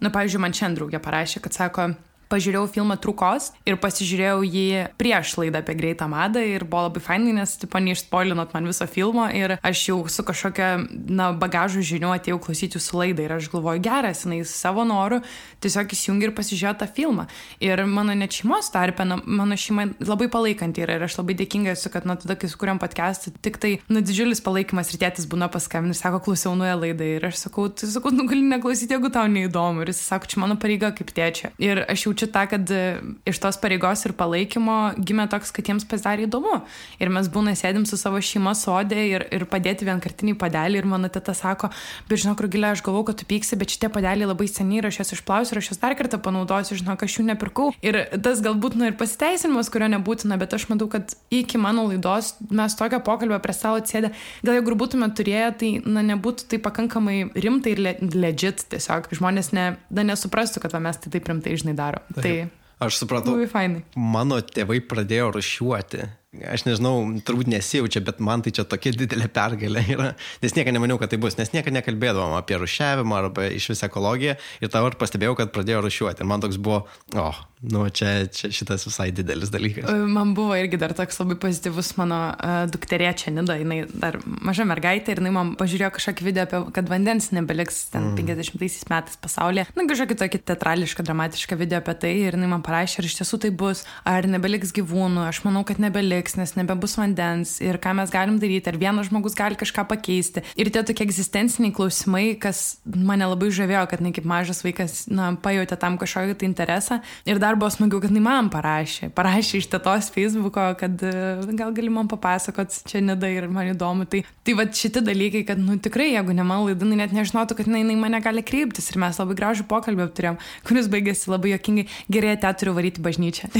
na, 0.00 0.10
pavyzdžiui, 0.10 0.40
man 0.40 0.52
šiandien 0.52 0.78
draugė 0.80 1.02
parašė, 1.02 1.40
kad 1.40 1.52
sako, 1.52 1.94
pažiūrėjau 2.32 2.68
filmą 2.72 2.96
Trukos 3.02 3.50
ir 3.68 3.78
pasižiūrėjau 3.82 4.40
jį 4.46 4.66
prieš 5.00 5.34
laidą 5.40 5.62
apie 5.62 5.76
greitą 5.78 6.08
madą 6.10 6.42
ir 6.44 6.64
buvo 6.64 6.86
labai 6.86 7.02
fainai, 7.04 7.34
nes, 7.40 7.56
tipo, 7.60 7.80
neišspoilinot 7.82 8.54
man 8.56 8.68
viso 8.70 8.88
filmo 8.90 9.26
ir 9.34 9.58
aš 9.62 9.84
jau 9.90 9.98
su 10.12 10.24
kažkokia, 10.26 10.70
na, 11.10 11.30
bagažų 11.36 11.84
žiniu 11.92 12.12
atėjau 12.14 12.40
klausyti 12.46 12.78
jūsų 12.78 13.02
laidą 13.02 13.26
ir 13.26 13.36
aš 13.36 13.50
galvoju, 13.52 13.82
geras, 13.84 14.24
jinai 14.24 14.40
savo 14.48 14.86
noru 14.88 15.20
tiesiog 15.64 15.92
įsijungi 15.94 16.28
ir 16.28 16.34
pasižiūrėjo 16.36 16.74
tą 16.80 16.88
filmą. 16.96 17.28
Ir 17.64 17.84
mano 17.88 18.16
net 18.16 18.36
šeimos 18.38 18.72
tarpe, 18.74 19.04
na, 19.08 19.20
mano 19.24 19.58
šeima 19.58 19.90
labai 20.00 20.30
palaikanti 20.32 20.84
yra 20.86 20.98
ir 20.98 21.06
aš 21.08 21.18
labai 21.20 21.36
dėkinga 21.38 21.74
esu, 21.76 21.92
kad, 21.92 22.08
na, 22.08 22.16
tada, 22.20 22.38
kai 22.38 22.50
sukūrėm 22.50 22.80
podcastą, 22.82 23.34
tik 23.44 23.60
tai, 23.62 23.74
na, 23.92 24.02
didžiulis 24.04 24.42
palaikymas 24.44 24.92
ir 24.92 25.02
tėtis 25.02 25.28
būna 25.30 25.50
paskambinęs 25.52 25.98
ir 25.98 26.02
sako, 26.02 26.20
klausiau 26.24 26.54
nuoją 26.58 26.76
laidą 26.82 27.06
ir 27.16 27.26
aš 27.28 27.42
sakau, 27.46 27.68
tai 27.68 27.88
sakau, 27.90 28.12
nu 28.14 28.26
gali 28.28 28.44
neklausyti, 28.46 28.94
jeigu 28.94 29.10
tau 29.12 29.26
neįdomu. 29.30 29.82
Ir 29.82 29.92
jis 29.92 30.02
sako, 30.06 30.30
čia 30.30 30.42
mano 30.42 30.56
pareiga 30.60 30.92
kaip 30.96 31.10
tėčia. 31.14 31.50
Ir 31.62 31.82
aš 31.84 32.06
jau 32.06 32.14
jaučiu 32.18 32.32
tą, 32.32 32.46
kad 32.50 32.70
e, 32.70 33.00
iš 33.26 33.38
tos 33.38 33.58
pareigos 33.60 34.04
ir 34.06 34.12
palaikymo 34.12 34.94
gimė 34.98 35.28
toks, 35.30 35.52
kad 35.54 35.66
jiems 35.68 35.86
pasidarė 35.88 36.26
įdomu. 36.26 36.62
Ir 36.98 37.10
mes 37.10 37.28
būna 37.28 37.54
sėdim 37.56 37.86
su 37.86 37.96
savo 37.96 38.20
šeima 38.20 38.54
sodė 38.54 38.98
ir, 39.06 39.26
ir 39.30 39.46
padėti 39.46 39.86
vienkartinį 39.86 40.34
padelį. 40.38 40.82
Ir 40.82 40.88
mano 40.88 41.08
teta 41.08 41.34
sako, 41.34 41.70
bet 42.08 42.22
žinok, 42.22 42.42
Rugilė, 42.42 42.72
aš 42.72 42.82
galvau, 42.86 43.04
kad 43.06 43.18
tu 43.20 43.26
pyksi, 43.28 43.58
bet 43.58 43.70
šitie 43.70 43.90
padeliai 43.92 44.28
labai 44.28 44.48
seniai 44.50 44.82
ir 44.82 44.88
aš 44.90 45.00
jas 45.02 45.14
išplausiu 45.18 45.54
ir 45.54 45.62
aš 45.62 45.72
jas 45.72 45.82
dar 45.82 45.94
kartą 45.98 46.20
panaudosiu, 46.22 46.78
žinok, 46.78 47.04
aš 47.04 47.18
jų 47.18 47.28
nepirkau. 47.30 47.70
Ir 47.84 48.00
tas 48.24 48.42
galbūt, 48.44 48.78
na, 48.78 48.90
ir 48.90 48.98
pasiteisinimas, 48.98 49.70
kurio 49.72 49.90
nebūtina, 49.94 50.38
bet 50.40 50.56
aš 50.56 50.68
matau, 50.72 50.90
kad 50.90 51.14
iki 51.34 51.60
mano 51.60 51.86
laidos 51.88 52.34
mes 52.50 52.76
tokio 52.78 53.00
pokalbio 53.04 53.38
prie 53.42 53.54
stalo 53.56 53.82
atsėdę, 53.82 54.12
gal 54.46 54.58
jeigu 54.58 54.76
būtume 54.78 55.10
turėję, 55.14 55.50
tai, 55.60 55.72
na, 55.86 56.04
nebūtų 56.14 56.48
tai 56.52 56.62
pakankamai 56.62 57.18
rimtai 57.36 57.74
ir 57.76 57.84
le 57.84 57.94
legit 58.18 58.64
tiesiog. 58.72 59.10
Žmonės 59.18 59.52
ne, 59.56 59.68
na, 59.90 60.06
nesuprastų, 60.12 60.62
kad 60.64 60.74
va, 60.74 60.82
mes 60.82 61.00
tai 61.02 61.12
taip 61.14 61.28
rimtai, 61.30 61.56
žinai, 61.60 61.76
daro. 61.78 62.02
Tai 62.16 62.36
Aš 62.78 63.00
supratau. 63.00 63.34
Labai 63.34 63.48
fainai. 63.50 63.82
Mano 63.98 64.38
tėvai 64.38 64.78
pradėjo 64.86 65.32
rušiuoti. 65.34 66.04
Aš 66.46 66.62
nežinau, 66.68 67.00
turbūt 67.26 67.48
nesijaučia, 67.50 68.02
bet 68.06 68.20
man 68.22 68.44
tai 68.44 68.52
čia 68.54 68.62
tokia 68.68 68.92
didelė 68.94 69.26
pergalė 69.34 69.82
yra. 69.96 70.12
Nes 70.44 70.54
niekada 70.54 70.76
nemaniau, 70.76 71.00
kad 71.00 71.10
tai 71.10 71.18
bus, 71.18 71.34
nes 71.40 71.50
niekada 71.50 71.80
nekalbėdavom 71.80 72.36
apie 72.38 72.60
rušiavimą 72.62 73.18
arba 73.18 73.48
iš 73.50 73.72
vis 73.72 73.82
ekologiją. 73.88 74.36
Ir 74.62 74.70
tavo 74.70 74.92
ir 74.92 74.98
pastebėjau, 75.00 75.34
kad 75.40 75.50
pradėjo 75.56 75.82
rušiuoti. 75.88 76.22
Ir 76.22 76.30
man 76.30 76.44
toks 76.44 76.60
buvo, 76.62 76.84
o, 77.16 77.24
oh, 77.24 77.40
Nu, 77.62 77.88
čia, 77.90 78.28
čia 78.30 78.52
šitas 78.54 78.86
visai 78.86 79.08
didelis 79.10 79.50
dalykas. 79.50 79.90
Man 80.06 80.30
buvo 80.34 80.54
irgi 80.54 80.78
dar 80.78 80.92
toks 80.94 81.18
labai 81.18 81.34
pozityvus 81.42 81.96
mano 81.98 82.18
uh, 82.30 82.66
dukterė 82.70 83.10
čia 83.18 83.32
Nida, 83.34 83.56
jinai 83.58 83.80
dar 83.90 84.20
maža 84.24 84.62
mergaitė 84.68 85.16
ir 85.16 85.20
jinai 85.22 85.32
man 85.34 85.50
pažiūrėjo 85.58 85.90
kažkokį 85.96 86.26
video 86.28 86.44
apie, 86.46 86.60
kad 86.76 86.90
vandens 86.90 87.32
nebeliks 87.34 87.88
ten 87.90 88.12
mm. 88.12 88.20
50 88.22 88.92
metais 88.92 89.18
pasaulyje. 89.18 89.66
Na, 89.74 89.86
kažkokį 89.90 90.18
tokį 90.20 90.40
teatrališką, 90.52 91.06
dramatišką 91.08 91.58
video 91.58 91.80
apie 91.82 91.96
tai 91.98 92.12
ir 92.28 92.38
jinai 92.38 92.50
man 92.52 92.62
parašė, 92.66 93.00
ar 93.02 93.08
iš 93.10 93.18
tiesų 93.20 93.40
tai 93.42 93.50
bus, 93.64 93.82
ar 94.06 94.30
nebeliks 94.30 94.70
gyvūnų, 94.78 95.26
aš 95.26 95.42
manau, 95.48 95.64
kad 95.66 95.82
nebeliks, 95.82 96.38
nes 96.38 96.54
nebebus 96.60 96.94
vandens 97.00 97.56
ir 97.64 97.80
ką 97.82 97.96
mes 97.98 98.14
galim 98.14 98.38
daryti, 98.38 98.70
ar 98.70 98.78
vienas 98.78 99.10
žmogus 99.10 99.34
gali 99.38 99.58
kažką 99.58 99.88
pakeisti. 99.90 100.46
Ir 100.54 100.70
tie 100.70 100.84
tokie 100.86 101.08
egzistenciniai 101.08 101.74
klausimai, 101.74 102.24
kas 102.38 102.78
mane 102.86 103.26
labai 103.26 103.50
žavėjo, 103.54 103.84
kad 103.90 104.04
ne 104.04 104.14
kaip 104.14 104.30
mažas 104.30 104.62
vaikas, 104.62 105.08
na, 105.10 105.32
pajutė 105.42 105.78
tam 105.80 105.98
kažkokį 105.98 106.38
tai 106.38 106.50
interesą. 106.52 107.02
Ir 107.26 107.40
dar 107.42 107.47
buvo 107.56 107.70
smagiau, 107.72 108.00
kad 108.02 108.12
jinai 108.12 108.24
man 108.24 108.50
parašė. 108.52 109.08
Parašė 109.16 109.62
iš 109.62 109.68
tėtos 109.72 110.10
Facebooko, 110.12 110.64
kad 110.80 111.00
e, 111.06 111.12
gal 111.56 111.72
gali 111.76 111.92
man 111.92 112.10
papasakot, 112.10 112.74
čia 112.88 113.00
nedai 113.04 113.30
ir 113.38 113.48
man 113.52 113.70
įdomu. 113.72 114.04
Tai, 114.10 114.24
tai 114.44 114.56
va 114.58 114.66
šitie 114.68 115.00
dalykai, 115.04 115.44
kad, 115.48 115.60
nu 115.62 115.78
tikrai, 115.80 116.10
jeigu 116.12 116.36
ne 116.36 116.44
man 116.46 116.66
laida, 116.66 116.88
net 116.88 117.14
nežinotų, 117.16 117.56
kad 117.58 117.70
jinai, 117.70 117.84
jinai 117.84 117.96
mane 118.00 118.20
gali 118.24 118.44
kreiptis. 118.44 118.90
Ir 118.92 119.00
mes 119.00 119.20
labai 119.22 119.38
gražų 119.38 119.68
pokalbį 119.70 120.04
apturėjom, 120.08 120.40
kuris 120.68 120.90
baigėsi 120.92 121.32
labai 121.32 121.54
jokingai, 121.54 121.86
gerai, 122.12 122.34
te 122.42 122.52
turiu 122.60 122.74
varyti 122.76 123.04
bažnyčią. 123.04 123.52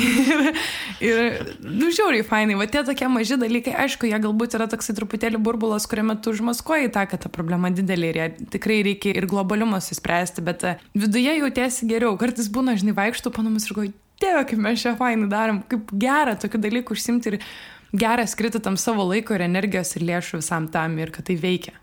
ir, 1.09 1.23
nu, 1.63 1.93
žiauriai, 1.95 2.27
fainai, 2.27 2.59
va 2.59 2.69
tie 2.69 2.85
tokie 2.87 3.09
maži 3.13 3.39
dalykai, 3.41 3.77
aišku, 3.87 4.11
jie 4.11 4.21
galbūt 4.27 4.59
yra 4.59 4.69
toksai 4.71 4.97
truputėlį 4.99 5.41
burbulas, 5.43 5.89
kuriame 5.91 6.19
tu 6.21 6.35
užmaskuoji 6.35 6.93
tą, 6.95 7.07
kad 7.11 7.25
ta 7.25 7.33
problema 7.33 7.71
didelė 7.75 8.13
ir 8.13 8.21
ją 8.23 8.29
tikrai 8.53 8.81
reikia 8.87 9.15
ir 9.17 9.29
globalumo 9.31 9.81
suspręsti, 9.83 10.45
bet 10.45 10.65
e, 10.65 10.75
viduje 10.99 11.37
jautiesi 11.39 11.89
geriau. 11.89 12.17
Kartais 12.21 12.51
būna, 12.53 12.77
žinai, 12.81 12.97
vaikštų 12.99 13.33
panamus 13.35 13.69
ir 13.69 13.77
dieve, 14.23 14.45
kaip 14.51 14.63
mes 14.63 14.83
čia 14.83 14.95
fainai 14.99 15.29
darom, 15.33 15.63
kaip 15.71 15.93
gera 16.01 16.37
tokių 16.39 16.61
dalykų 16.65 16.97
užsimti 16.97 17.33
ir 17.33 17.39
gera 17.93 18.27
skirti 18.29 18.61
tam 18.65 18.77
savo 18.81 19.07
laiko 19.09 19.37
ir 19.37 19.47
energijos 19.47 19.95
ir 19.97 20.07
lėšų 20.09 20.43
visam 20.43 20.69
tam 20.73 20.99
ir 20.99 21.13
kad 21.15 21.29
tai 21.29 21.39
veikia. 21.41 21.77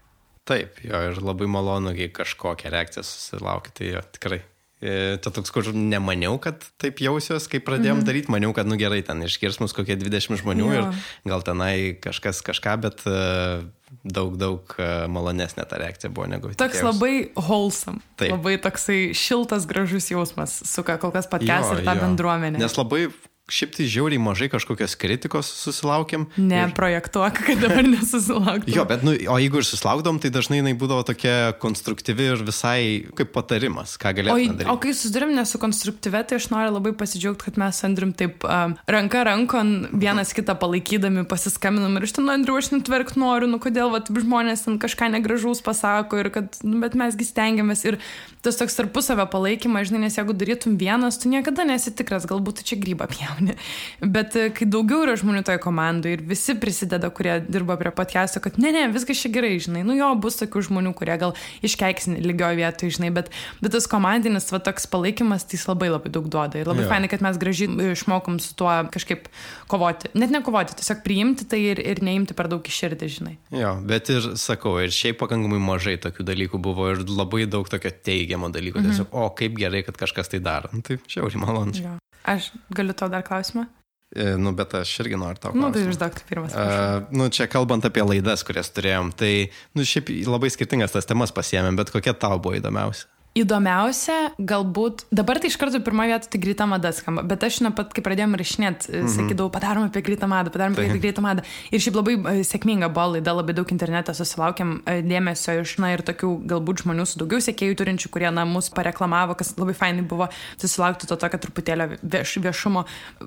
Taip, 0.45 0.77
jo, 0.85 0.99
ir 1.09 1.21
labai 1.25 1.47
malonu, 1.49 1.95
kai 1.97 2.11
kažkokią 2.13 2.69
reakciją 2.69 3.05
susilaukia, 3.07 3.71
tai 3.73 3.87
jo, 3.95 4.03
tikrai. 4.13 4.43
E, 4.83 5.15
tai 5.23 5.31
toks, 5.31 5.53
kur 5.55 5.69
nemaniau, 5.71 6.35
kad 6.43 6.65
taip 6.81 6.99
jausios, 6.99 7.47
kai 7.47 7.61
pradėjom 7.63 7.95
mm 7.95 8.01
-hmm. 8.01 8.07
daryti, 8.09 8.31
maniau, 8.33 8.51
kad 8.53 8.67
nu 8.67 8.75
gerai, 8.75 8.99
ten 9.07 9.23
iškirs 9.23 9.61
mus 9.63 9.73
kokie 9.73 9.95
20 9.95 10.41
žmonių 10.41 10.67
jo. 10.67 10.73
ir 10.73 11.31
gal 11.31 11.41
tenai 11.47 11.95
kažkas 11.95 12.43
kažką, 12.43 12.75
bet 12.83 13.05
uh, 13.07 13.63
daug, 14.03 14.35
daug 14.35 14.75
uh, 14.75 15.07
malonesnė 15.07 15.63
ta 15.63 15.79
reakcija 15.79 16.11
buvo 16.11 16.27
negu. 16.27 16.51
Toks 16.51 16.75
tikėjus. 16.75 16.83
labai 16.83 17.31
wholesome. 17.39 18.03
Taip. 18.19 18.35
Labai 18.35 18.57
toksai 18.59 19.13
šiltas, 19.15 19.65
gražus 19.65 20.11
jausmas 20.11 20.59
suka 20.67 20.97
kol 20.97 21.15
kas 21.15 21.27
podcast 21.31 21.71
ir 21.71 21.85
tą 21.85 21.95
jo. 21.95 22.01
bendruomenę. 22.01 22.59
Nes 22.59 22.75
labai 22.77 23.07
Šiaip 23.45 23.75
tai 23.77 23.85
žiauriai 23.85 24.17
mažai 24.17 24.47
kažkokios 24.49 24.95
kritikos 24.97 25.45
susilaukėm. 25.61 26.23
Ne, 26.41 26.63
ir... 26.65 26.71
projektuok, 26.73 27.43
kad 27.45 27.59
dabar 27.61 27.85
nesusilauktum. 27.85 28.73
jo, 28.73 28.85
bet, 28.89 29.03
nu, 29.05 29.13
o 29.13 29.35
jeigu 29.37 29.59
ir 29.61 29.67
susilaukdom, 29.69 30.17
tai 30.23 30.31
dažnai 30.33 30.63
jinai 30.63 30.73
būdavo 30.73 31.05
tokia 31.05 31.53
konstruktyvi 31.61 32.25
ir 32.33 32.41
visai 32.47 32.79
kaip 33.13 33.29
patarimas, 33.35 33.93
ką 34.01 34.15
galėtume 34.17 34.55
daryti. 34.57 34.69
O 34.73 34.79
kai 34.81 34.95
susidurim 34.97 35.35
nesu 35.37 35.61
konstruktyvi, 35.61 36.23
tai 36.25 36.39
aš 36.39 36.49
noriu 36.49 36.73
labai 36.73 36.95
pasidžiaugti, 36.97 37.45
kad 37.45 37.59
mes 37.61 37.83
Andrium 37.85 38.15
taip 38.17 38.41
um, 38.49 38.73
ranka 38.89 39.21
rankon 39.29 39.75
vienas 39.93 40.33
kitą 40.33 40.57
palaikydami 40.57 41.27
pasiskambinam 41.29 42.01
ir 42.01 42.09
iš 42.09 42.17
ten, 42.17 42.33
Andriu, 42.33 42.57
aš 42.57 42.71
netverk 42.73 43.13
noriu, 43.13 43.51
nu 43.51 43.61
kodėl, 43.61 43.93
va, 43.93 44.01
žmonės 44.09 44.65
ten 44.65 44.81
kažką 44.81 45.11
negražaus 45.19 45.61
pasako 45.61 46.23
ir 46.23 46.31
kad, 46.33 46.57
nu, 46.65 46.81
bet 46.81 46.97
mesgi 46.97 47.29
stengiamės 47.29 47.85
ir 47.85 48.01
tas 48.45 48.57
toks 48.57 48.77
tarpusavio 48.77 49.25
palaikymas, 49.29 49.89
žinai, 49.89 50.05
nes 50.07 50.17
jeigu 50.17 50.33
darytum 50.37 50.81
vienas, 50.81 51.21
tu 51.21 51.29
niekada 51.29 51.65
nesi 51.65 51.93
tikras, 51.93 52.25
galbūt 52.29 52.65
čia 52.65 52.77
grybą 52.81 53.05
pjauni. 53.35 53.55
Bet 54.01 54.35
e, 54.35 54.49
kai 54.55 54.67
daugiau 54.69 55.03
yra 55.05 55.15
žmonių 55.19 55.43
toje 55.45 55.59
komandoje 55.63 56.17
ir 56.17 56.23
visi 56.25 56.55
prisideda, 56.59 57.09
kurie 57.13 57.39
dirba 57.47 57.77
prie 57.79 57.91
podcast'o, 57.95 58.41
kad 58.43 58.57
ne, 58.61 58.71
ne, 58.71 58.85
viskas 58.93 59.19
čia 59.21 59.31
gerai, 59.33 59.57
žinai, 59.59 59.83
nu 59.87 59.95
jo, 59.97 60.09
bus 60.21 60.39
tokių 60.39 60.65
žmonių, 60.69 60.93
kurie 60.97 61.15
gal 61.21 61.35
iškeiksin 61.65 62.19
lygioje 62.23 62.59
vietoje, 62.59 62.95
žinai, 62.97 63.11
bet, 63.15 63.31
bet 63.61 63.75
tas 63.75 63.87
komandinis, 63.91 64.49
va, 64.53 64.61
toks 64.63 64.87
palaikymas, 64.91 65.45
tai 65.45 65.59
jis 65.59 65.67
labai 65.69 65.91
labai 65.91 66.11
daug 66.13 66.29
duoda. 66.31 66.59
Ir 66.59 66.69
labai 66.69 66.85
jo. 66.85 66.91
fainai, 66.91 67.11
kad 67.11 67.23
mes 67.25 67.39
gražiai 67.41 67.91
išmokom 67.93 68.39
su 68.43 68.55
tuo 68.57 68.71
kažkaip 68.93 69.29
kovoti. 69.71 70.11
Net 70.17 70.33
ne 70.33 70.41
kovoti, 70.45 70.77
tiesiog 70.79 71.03
priimti 71.05 71.47
tai 71.49 71.61
ir, 71.73 71.81
ir 71.81 72.03
neimti 72.05 72.37
per 72.37 72.49
daug 72.51 72.65
iširdį, 72.65 73.11
žinai. 73.17 73.35
Jo, 73.55 73.75
bet 73.85 74.11
ir 74.13 74.31
sakau, 74.39 74.77
ir 74.83 74.93
šiaip 74.95 75.19
pakankamai 75.21 75.61
mažai 75.63 75.97
tokių 76.01 76.27
dalykų 76.27 76.61
buvo 76.61 76.89
ir 76.93 77.03
labai 77.09 77.45
daug 77.49 77.69
tokio 77.71 77.91
teigiamo 78.05 78.51
dalyko, 78.53 78.81
mhm. 78.81 78.91
tiesiog, 78.91 79.13
o 79.15 79.29
kaip 79.37 79.57
gerai, 79.59 79.85
kad 79.87 79.99
kažkas 79.99 80.31
tai 80.31 80.41
daro. 80.43 80.71
Nu, 80.75 80.83
tai 80.85 80.99
šiauriai 81.11 81.41
malonu. 81.41 81.75
Ja. 81.81 81.97
Aš 82.25 82.51
galiu 82.73 82.95
tau 82.97 83.09
dar 83.11 83.25
klausimą? 83.25 83.67
E, 84.15 84.35
nu, 84.39 84.53
bet 84.55 84.73
aš 84.77 84.91
irgi 85.03 85.17
noriu 85.19 85.41
tau. 85.41 85.51
Na, 85.57 85.67
nu, 85.67 85.73
tai 85.75 85.83
užduok 85.89 86.21
pirmas. 86.29 86.53
Uh, 86.55 87.07
nu, 87.11 87.27
čia 87.33 87.49
kalbant 87.51 87.85
apie 87.87 88.03
laidas, 88.05 88.45
kurias 88.47 88.69
turėjom, 88.71 89.11
tai, 89.17 89.49
nu, 89.75 89.85
šiaip 89.87 90.11
labai 90.29 90.51
skirtingas 90.53 90.93
tas 90.95 91.09
temas 91.09 91.33
pasiemėm, 91.35 91.75
bet 91.79 91.91
kokia 91.93 92.15
tau 92.17 92.37
buvo 92.39 92.55
įdomiausia? 92.59 93.09
Įdomiausia, 93.35 94.29
galbūt, 94.39 95.01
dabar 95.11 95.41
tai 95.43 95.49
iš 95.51 95.57
karto 95.59 95.81
pirmoje 95.83 96.13
vietoje 96.13 96.31
tai 96.31 96.39
greita 96.39 96.63
mada 96.71 96.87
skamba, 96.95 97.19
bet 97.27 97.41
aš 97.43 97.57
nuo 97.65 97.73
pat, 97.75 97.89
kai 97.91 97.99
pradėjome 97.99 98.37
rašinėti, 98.39 98.87
mm 98.87 98.95
-hmm. 98.95 99.11
sakydavau, 99.11 99.51
padarom 99.51 99.83
apie 99.83 99.99
greitą 100.07 100.29
madą, 100.31 100.53
padarom 100.53 100.71
apie 100.71 100.87
tai. 100.87 100.99
greitą 101.03 101.21
madą. 101.21 101.43
Ir 101.67 101.83
šiaip 101.83 101.97
labai 101.99 102.15
e, 102.15 102.43
sėkminga 102.47 102.87
buvo 102.87 103.17
laida, 103.17 103.33
labai 103.35 103.53
daug 103.53 103.71
internete 103.75 104.13
susilaukėm 104.15 104.79
e, 104.85 105.01
dėmesio 105.03 105.59
iš, 105.61 105.73
na, 105.83 105.91
ir 105.91 105.99
tokių 106.07 106.29
galbūt 106.47 106.85
žmonių 106.85 107.05
su 107.05 107.19
daugiau 107.19 107.43
sėkėjų 107.43 107.75
turinčių, 107.75 108.09
kurie, 108.09 108.31
na, 108.31 108.45
mus 108.45 108.69
pareklamavo, 108.69 109.35
kas 109.35 109.51
labai 109.57 109.75
fainai 109.75 110.07
buvo 110.07 110.29
susilaukti 110.55 111.07
to 111.07 111.15
tokio 111.15 111.37
truputėlio 111.37 111.89
vieš, 111.99 112.37
viešumo. 112.39 112.85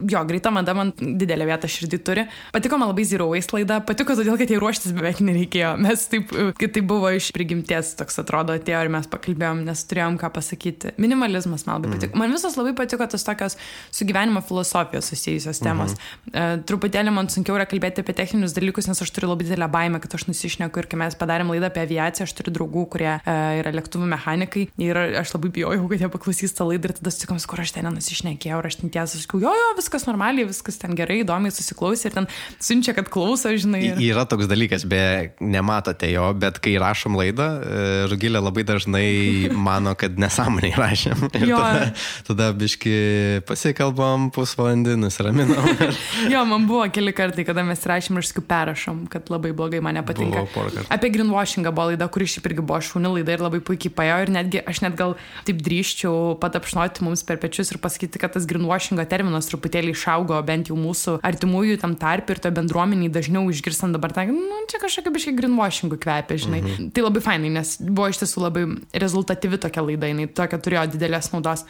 Jo, 0.09 0.25
greita 0.25 0.51
mada 0.51 0.73
man 0.73 0.95
didelę 0.97 1.45
vietą 1.45 1.69
širdį 1.69 1.99
turi. 2.01 2.27
Patiko 2.53 2.79
man 2.79 2.89
labai 2.89 3.05
Zero 3.05 3.29
Waste 3.29 3.53
laida, 3.59 3.81
patiko 3.85 4.17
todėl, 4.17 4.39
kad 4.41 4.49
jai 4.49 4.57
ruoštis 4.57 4.97
beveik 4.97 5.21
nereikėjo. 5.21 5.77
Mes 5.77 6.09
taip, 6.09 6.33
e, 6.33 6.53
kai 6.57 6.73
tai 6.73 6.81
buvo 6.81 7.13
iš 7.13 7.29
prigimties, 7.37 7.93
toks 8.01 8.19
atrodo, 8.25 8.57
atėjo 8.57 8.83
ir 8.89 8.89
mes 8.89 9.07
pakalbėjom, 9.07 9.65
nes 9.69 9.85
turėjome 9.85 9.98
turėjom 9.99 10.19
ką 10.21 10.31
pasakyti. 10.35 10.93
Minimalizmas 11.01 11.65
man 11.67 11.79
labai 11.79 11.97
patiko. 11.97 12.15
Mm. 12.15 12.23
Man 12.23 12.35
visos 12.37 12.57
labai 12.59 12.75
patiko 12.79 13.07
tos 13.11 13.25
tokios 13.27 13.57
su 13.91 14.07
gyvenimo 14.07 14.43
filosofija 14.47 15.03
susijusios 15.03 15.59
temos. 15.59 15.93
Mm 15.93 16.33
-hmm. 16.33 16.59
uh, 16.59 16.65
truputėlį 16.65 17.11
man 17.11 17.29
sunkiau 17.29 17.57
yra 17.59 17.67
kalbėti 17.67 18.01
apie 18.01 18.15
techninius 18.15 18.55
dalykus, 18.55 18.89
nes 18.89 19.03
aš 19.03 19.11
turiu 19.11 19.31
labai 19.31 19.45
didelę 19.49 19.69
baimę, 19.69 20.01
kad 20.01 20.15
aš 20.15 20.27
nusišneku 20.29 20.79
ir 20.79 20.87
kai 20.87 20.99
mes 20.99 21.15
padarėm 21.15 21.51
laidą 21.51 21.67
apie 21.67 21.83
aviaciją, 21.83 22.25
aš 22.25 22.33
turiu 22.33 22.53
draugų, 22.55 22.87
kurie 22.95 23.15
uh, 23.19 23.61
yra 23.61 23.73
lėktuvų 23.73 24.07
mechanikai 24.07 24.69
ir 24.79 24.97
aš 24.97 25.35
labai 25.35 25.51
bijojau, 25.51 25.89
kad 25.89 26.01
jie 26.01 26.09
paklausys 26.09 26.55
tą 26.55 26.69
laidą 26.69 26.89
ir 26.89 26.95
tada 27.01 27.11
sutikom, 27.11 27.39
kur 27.47 27.61
aš 27.61 27.73
ten 27.73 27.85
nenusišnekėjau, 27.89 28.59
ir 28.59 28.67
aš 28.67 28.77
ten 28.77 28.91
tiesą 28.91 29.19
sakiau, 29.19 29.41
jo, 29.41 29.53
jo, 29.61 29.69
viskas 29.77 30.07
normaliai, 30.07 30.47
viskas 30.47 30.79
ten 30.79 30.95
gerai, 30.95 31.23
įdomiai 31.25 31.53
susiklausė 31.55 32.09
ir 32.09 32.15
ten 32.15 32.27
siunčia, 32.61 32.95
kad 32.95 33.09
klauso, 33.09 33.49
žinai. 33.49 33.83
Ir... 33.85 34.01
Yra 34.13 34.25
toks 34.29 34.47
dalykas, 34.47 34.85
be 34.85 35.33
nematote 35.41 36.11
jo, 36.13 36.33
bet 36.35 36.59
kai 36.59 36.77
rašom 36.79 37.17
laidą, 37.19 37.49
e, 37.63 38.07
Rugilė 38.11 38.43
labai 38.43 38.65
dažnai 38.69 39.09
mano, 39.89 39.97
kad 39.97 40.19
nesąmoniai 40.19 40.75
rašėm. 40.77 41.29
Ir 41.39 41.49
jo. 41.49 41.57
tada, 41.59 41.93
tada 42.27 42.49
biški 42.57 43.43
pasikalbam 43.49 44.29
pusvalandį, 44.35 44.97
nusiraminam. 45.01 45.65
jo, 46.33 46.45
man 46.49 46.67
buvo 46.69 46.85
keli 46.93 47.13
kartai, 47.17 47.45
kada 47.49 47.65
mes 47.65 47.81
rašėm 47.81 48.19
ir 48.19 48.27
aš 48.27 48.33
perrašom, 48.49 49.07
kad 49.11 49.31
labai 49.33 49.53
blogai 49.57 49.81
man 49.85 49.99
nepatinka. 49.99 50.45
Apie 50.93 51.11
greenwashingą 51.15 51.73
buvo 51.73 51.93
laida, 51.93 52.09
kuri 52.09 52.29
šiaip 52.29 52.49
irgi 52.51 52.65
buvo 52.65 52.81
šūni 52.85 53.13
laida 53.19 53.37
ir 53.37 53.45
labai 53.45 53.61
puikiai 53.65 53.93
paėjo 53.95 54.19
ir 54.25 54.33
netgi 54.35 54.63
aš 54.69 54.83
net 54.85 54.97
gal 54.99 55.17
taip 55.49 55.63
drįščiau 55.65 56.37
patapšnoti 56.43 57.05
mums 57.07 57.25
per 57.27 57.41
pečius 57.41 57.73
ir 57.73 57.81
pasakyti, 57.83 58.21
kad 58.21 58.35
tas 58.37 58.49
greenwashingo 58.49 59.05
terminas 59.09 59.49
truputėlį 59.51 59.95
išaugo 59.97 60.39
bent 60.47 60.73
jau 60.73 60.79
mūsų 60.79 61.19
artimųjų 61.27 61.79
tam 61.83 61.97
tarp 61.99 62.31
ir 62.33 62.43
to 62.43 62.53
bendruomeniai 62.55 63.13
dažniau 63.13 63.47
išgirstam 63.53 63.95
dabar, 63.97 64.13
tai, 64.17 64.29
nu, 64.33 64.63
čia 64.71 64.81
kažkokia 64.83 65.15
biškai 65.15 65.37
greenwashingų 65.39 66.01
kvepia, 66.03 66.41
žinai. 66.45 66.63
Mhm. 66.65 66.91
Tai 66.95 67.07
labai 67.07 67.25
fainai, 67.25 67.53
nes 67.59 67.77
buvo 67.83 68.09
iš 68.13 68.23
tiesų 68.23 68.45
labai 68.45 68.65
rezultatyvi 68.93 69.61
tokia 69.63 69.78
laida, 69.85 70.11
jinai 70.11 70.29
tokia 70.41 70.59
turėjo 70.63 70.85
didelės 70.95 71.33
naudos. 71.35 71.65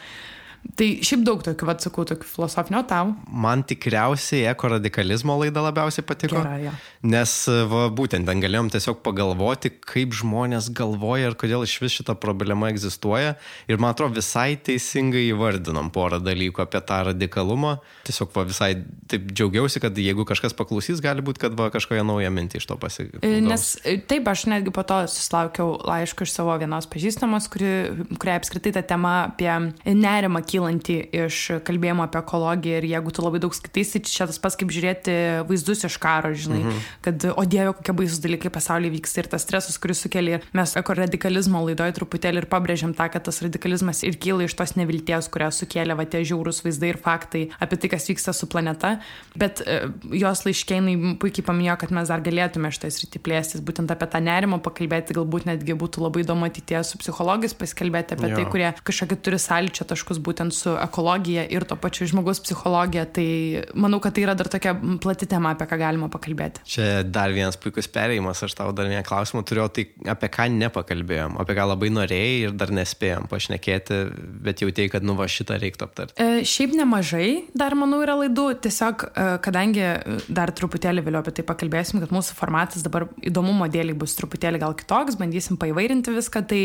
Tai 0.79 0.87
šiaip 1.03 1.23
daug 1.27 1.41
tokių, 1.43 1.67
vad 1.67 1.83
sakau, 1.83 2.03
tokių 2.07 2.27
filosofinio 2.27 2.81
tau. 2.87 3.13
Man 3.27 3.63
tikriausiai 3.67 4.45
eko 4.51 4.73
radikalizmo 4.75 5.35
laida 5.39 5.63
labiausiai 5.63 6.05
patiko. 6.07 6.39
Gera, 6.39 6.57
ja. 6.59 6.73
Nes 7.03 7.33
va, 7.71 7.85
būtent 7.95 8.27
ten 8.27 8.43
galėjom 8.43 8.71
tiesiog 8.73 8.99
pagalvoti, 9.03 9.71
kaip 9.83 10.15
žmonės 10.19 10.69
galvoja 10.75 11.31
ir 11.31 11.37
kodėl 11.39 11.63
iš 11.67 11.77
vis 11.83 11.95
šita 11.99 12.15
problema 12.19 12.71
egzistuoja. 12.71 13.37
Ir 13.71 13.79
man 13.79 13.95
atrodo, 13.95 14.17
visai 14.19 14.57
teisingai 14.59 15.25
įvardinom 15.29 15.91
porą 15.95 16.19
dalykų 16.23 16.63
apie 16.65 16.83
tą 16.91 16.99
radikalumą. 17.09 17.77
Tiesiog 18.07 18.35
va, 18.35 18.45
visai 18.49 18.73
taip 19.11 19.31
džiaugiausi, 19.31 19.83
kad 19.83 19.95
jeigu 19.99 20.27
kažkas 20.27 20.55
paklausys, 20.59 21.03
gali 21.03 21.23
būti, 21.23 21.43
kad 21.45 21.55
va, 21.59 21.69
kažkokią 21.73 22.03
naują 22.07 22.33
mintį 22.35 22.59
iš 22.59 22.67
to 22.71 22.79
pasigautų. 22.79 23.33
Nes 23.47 23.67
e, 23.83 23.95
taip, 24.11 24.27
aš 24.31 24.45
netgi 24.51 24.75
po 24.75 24.83
to 24.87 25.01
susilaukiau 25.07 25.77
laiškų 25.87 26.27
iš 26.27 26.35
savo 26.35 26.55
vienos 26.59 26.87
pažįstamos, 26.91 27.47
kuri, 27.51 27.73
kuriai 28.19 28.39
apskritai 28.41 28.75
ta 28.75 28.85
tema 28.95 29.15
apie 29.29 29.51
nerimą 29.87 30.43
kylanti 30.49 30.97
iš 31.25 31.41
kalbėjimo 31.67 32.05
apie 32.05 32.21
ekologiją 32.23 32.79
ir 32.81 32.87
jeigu 32.89 33.13
tu 33.13 33.25
labai 33.25 33.41
daug 33.43 33.55
skaitysi, 33.55 34.01
čia 34.09 34.27
tas 34.29 34.39
pats 34.41 34.57
kaip 34.59 34.73
žiūrėti 34.73 35.15
vaizdus 35.49 35.85
iš 35.87 35.97
karo, 36.01 36.31
žinai, 36.33 36.61
mhm. 36.63 36.81
kad, 37.05 37.27
o 37.29 37.45
dieve, 37.45 37.73
kokie 37.77 37.95
baisus 38.01 38.21
dalykai 38.23 38.51
pasaulyje 38.53 38.95
vyksta 38.97 39.23
ir 39.23 39.31
tas 39.31 39.45
stresas, 39.45 39.77
kuris 39.81 40.01
sukelia. 40.05 40.41
Mes 40.57 40.75
eko 40.79 40.95
radikalizmo 40.97 41.61
laidoje 41.67 41.95
truputėlį 41.99 42.43
ir 42.43 42.49
pabrėžiam 42.51 42.95
tą, 42.97 43.09
kad 43.13 43.27
tas 43.27 43.41
radikalizmas 43.45 44.03
ir 44.07 44.17
kyla 44.21 44.47
iš 44.47 44.55
tos 44.59 44.75
nevilties, 44.79 45.29
kurią 45.31 45.51
sukėlė 45.55 45.97
va 45.99 46.07
tie 46.09 46.23
žiaurūs 46.27 46.63
vaizdai 46.65 46.93
ir 46.93 47.01
faktai 47.01 47.45
apie 47.61 47.79
tai, 47.79 47.91
kas 47.93 48.09
vyksta 48.09 48.33
su 48.35 48.49
planeta. 48.51 48.95
Bet 49.39 49.61
e, 49.65 49.81
jos 50.21 50.43
laiškėnai 50.47 51.15
puikiai 51.21 51.45
paminėjo, 51.45 51.77
kad 51.83 51.93
mes 51.95 52.11
dar 52.11 52.23
galėtume 52.25 52.71
šitą 52.73 52.91
sritį 52.93 53.21
plėstis, 53.25 53.63
būtent 53.65 53.91
apie 53.93 54.09
tą 54.11 54.21
nerimą 54.23 54.61
pakalbėti, 54.65 55.15
galbūt 55.17 55.47
netgi 55.49 55.77
būtų 55.79 56.03
labai 56.05 56.23
įdomu 56.25 56.47
ateitie 56.49 56.81
su 56.87 56.99
psichologais 57.01 57.55
pasikalbėti 57.57 58.17
apie 58.17 58.31
jo. 58.31 58.39
tai, 58.39 58.45
kurie 58.51 58.69
kažkokį 58.87 59.19
turi 59.25 59.41
sąlyčio 59.41 59.87
taškus 59.89 60.21
būtent 60.39 60.55
su 60.55 60.71
ekologija 60.79 61.43
ir 61.51 61.65
to 61.67 61.75
pačiu 61.75 62.07
žmogus 62.07 62.39
psichologija. 62.39 63.05
Tai 63.05 63.27
manau, 63.75 63.99
kad 63.99 64.15
tai 64.15 64.23
yra 64.23 64.35
dar 64.35 64.47
tokia 64.47 64.73
plati 65.01 65.27
tema, 65.27 65.51
apie 65.53 65.67
ką 65.67 65.77
galima 65.79 66.09
pakalbėti. 66.09 66.63
Čia 66.65 67.03
dar 67.03 67.31
vienas 67.31 67.57
puikus 67.59 67.87
perėjimas, 67.87 68.43
aš 68.43 68.55
tau 68.55 68.71
dar 68.71 68.87
vieną 68.87 69.03
klausimą 69.03 69.43
turėjau, 69.43 69.69
tai 69.73 69.87
apie 70.07 70.29
ką 70.31 70.47
nepakalbėjom, 70.55 71.37
apie 71.41 71.55
ką 71.57 71.67
labai 71.73 71.89
norėjai 71.91 72.37
ir 72.45 72.55
dar 72.55 72.71
nespėjom 72.71 73.27
pašnekėti, 73.29 73.99
bet 74.45 74.63
jau 74.63 74.71
tei, 74.71 74.87
kad 74.89 75.03
nu 75.03 75.17
va 75.19 75.27
šitą 75.27 75.59
reiktų 75.59 75.87
aptarti. 75.87 76.15
E, 76.19 76.43
šiaip 76.47 76.75
nemažai 76.77 77.29
dar, 77.57 77.75
manau, 77.79 78.01
yra 78.05 78.15
laidų, 78.21 78.47
tiesiog 78.63 79.07
e, 79.09 79.27
kadangi 79.43 79.85
dar 80.29 80.53
truputėlį 80.55 81.03
vėliau 81.05 81.23
apie 81.23 81.35
tai 81.39 81.47
pakalbėsim, 81.47 81.99
kad 82.03 82.13
mūsų 82.15 82.37
formatas 82.37 82.85
dabar 82.85 83.09
įdomumo 83.25 83.67
dėliai 83.71 83.97
bus 83.97 84.15
truputėlį 84.19 84.63
gal 84.63 84.77
kitoks, 84.77 85.19
bandysim 85.19 85.59
paivairinti 85.59 86.13
viską, 86.15 86.45
tai 86.49 86.61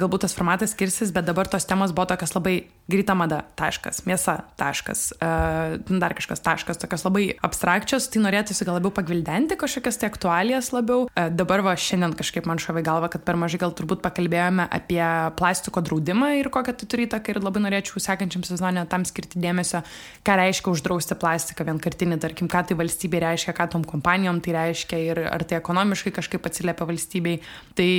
galbūt 0.00 0.24
tas 0.26 0.36
formatas 0.36 0.74
skirsis, 0.74 1.12
bet 1.14 1.28
dabar 1.28 1.50
tos 1.50 1.66
temos 1.68 1.94
buvo 1.94 2.08
tokios 2.10 2.34
labai 2.36 2.60
greita 3.10 3.14
mada, 3.18 3.44
taškas, 3.58 4.04
mėsa, 4.06 4.44
taškas, 4.58 5.12
uh, 5.18 5.78
dar 6.00 6.14
kažkas, 6.14 6.40
taškas, 6.40 6.78
tokios 6.78 7.04
labai 7.04 7.34
abstrakčios, 7.42 8.08
tai 8.10 8.22
norėtųsi 8.22 8.64
gal 8.64 8.78
labiau 8.78 8.92
pagvildenti 8.94 9.56
kažkokias 9.58 9.98
tai 9.98 10.10
aktualijas 10.10 10.70
labiau. 10.72 11.08
Uh, 11.10 11.28
dabar 11.30 11.62
va 11.62 11.74
šiandien 11.74 12.14
kažkaip 12.14 12.46
man 12.46 12.60
šovė 12.60 12.82
galva, 12.86 13.08
kad 13.10 13.24
per 13.24 13.36
mažai 13.36 13.60
gal 13.60 13.74
turbūt 13.74 14.02
pakalbėjome 14.04 14.68
apie 14.70 15.02
plastiko 15.36 15.82
draudimą 15.82 16.36
ir 16.38 16.50
kokią 16.50 16.76
tai 16.78 16.86
turi 16.86 17.06
įtaką 17.08 17.34
ir 17.34 17.42
labai 17.42 17.64
norėčiau 17.66 18.02
sekančiam 18.02 18.44
sezonė 18.46 18.86
tam 18.90 19.04
skirti 19.08 19.40
dėmesio, 19.42 19.82
ką 20.26 20.38
reiškia 20.40 20.70
uždrausti 20.70 21.18
plastiką 21.18 21.66
vienkartinį, 21.66 22.20
tarkim, 22.22 22.50
ką 22.50 22.62
tai 22.68 22.78
valstybė 22.78 23.24
reiškia, 23.26 23.56
ką 23.56 23.70
tom 23.74 23.86
kompanijom 23.88 24.40
tai 24.44 24.54
reiškia 24.58 25.02
ir 25.08 25.22
ar 25.26 25.44
tai 25.44 25.58
ekonomiškai 25.58 26.14
kažkaip 26.14 26.46
atsiliepia 26.46 26.86
valstybei. 26.88 27.40
Tai 27.78 27.90